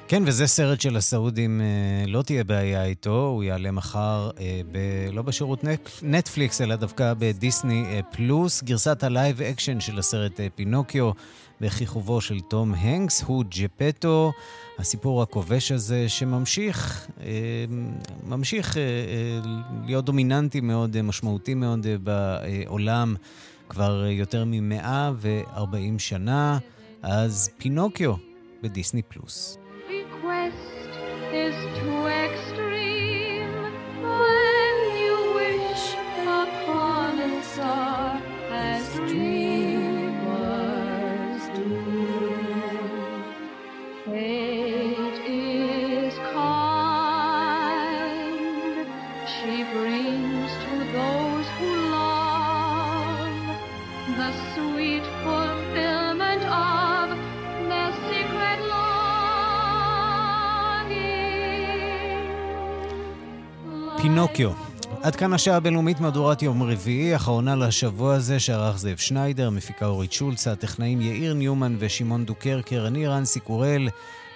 כן, 0.09 0.23
וזה 0.27 0.47
סרט 0.47 0.81
של 0.81 0.97
הסעודים, 0.97 1.61
אה, 1.61 2.07
לא 2.07 2.23
תהיה 2.23 2.45
בעיה 2.45 2.85
איתו, 2.85 3.27
הוא 3.27 3.43
יעלה 3.43 3.71
מחר, 3.71 4.31
אה, 4.41 4.61
ב, 4.73 4.79
לא 5.13 5.23
בשירות 5.23 5.65
נטפליקס, 6.03 6.61
אלא 6.61 6.77
דווקא 6.77 7.15
בדיסני 7.19 7.85
אה, 7.85 8.01
פלוס. 8.03 8.63
גרסת 8.63 9.03
ה 9.03 9.11
live 9.11 9.43
action 9.43 9.81
של 9.81 9.99
הסרט 9.99 10.41
פינוקיו, 10.55 11.11
בכיכובו 11.61 12.21
של 12.21 12.41
תום 12.41 12.75
הנקס, 12.75 13.23
הוא 13.23 13.45
ג'פטו, 13.51 14.33
הסיפור 14.79 15.23
הכובש 15.23 15.73
הזה, 15.73 16.09
שממשיך 16.09 17.07
ממשיך 18.27 18.77
להיות 19.87 20.05
דומיננטי 20.05 20.61
מאוד, 20.61 21.03
משמעותי 21.03 21.55
מאוד 21.55 21.87
בעולם 22.03 23.15
כבר 23.69 24.07
יותר 24.07 24.45
מ-140 24.45 25.99
שנה. 25.99 26.59
אז 27.03 27.51
פינוקיו 27.59 28.15
בדיסני 28.63 29.03
פלוס. 29.03 29.64
is 31.35 31.55
true. 31.79 31.84
פינוקיו. 64.27 64.51
עד 65.03 65.17
כאן 65.17 65.33
השעה 65.33 65.57
הבינלאומית 65.57 66.01
מהדורת 66.01 66.43
יום 66.43 66.63
רביעי, 66.63 67.17
אחרונה 67.17 67.57
לשבוע 67.57 68.15
הזה 68.15 68.41
שערך 68.41 68.79
זאב 68.79 68.97
שניידר, 68.97 69.51
מפיקה 69.51 69.87
אורית 69.87 70.13
שולץ, 70.13 70.49
הטכנאים 70.49 71.01
יאיר 71.01 71.35
ניומן 71.35 71.77
ושמעון 71.79 72.25
דוקרקר, 72.25 72.85
אני 72.87 73.07
רנסי 73.07 73.41
קורל. 73.41 73.89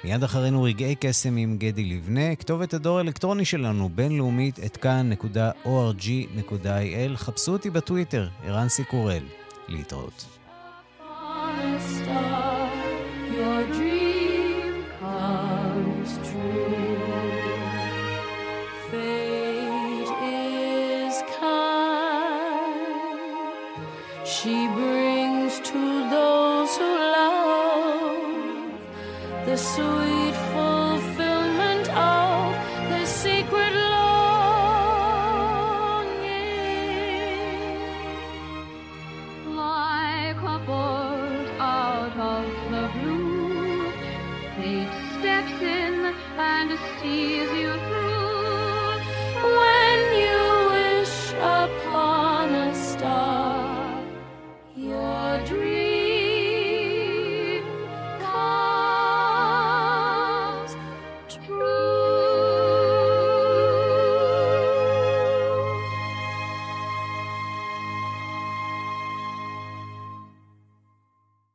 מיד 0.04 0.22
אחרינו 0.22 0.62
רגעי 0.62 0.94
קסם 1.00 1.36
עם 1.36 1.56
גדי 1.58 1.84
לבנה, 1.84 2.36
כתובת 2.36 2.74
הדור 2.74 2.98
האלקטרוני 2.98 3.44
שלנו, 3.44 3.90
בינלאומית, 3.94 4.60
את 4.64 4.76
כאן.org.il. 4.76 5.16
חפשו 7.16 7.52
אותי 7.52 7.70
בטוויטר, 7.70 8.28
ערן 8.44 8.68
סיקורל. 8.68 9.22
להתראות. 9.68 10.37
so 29.58 29.87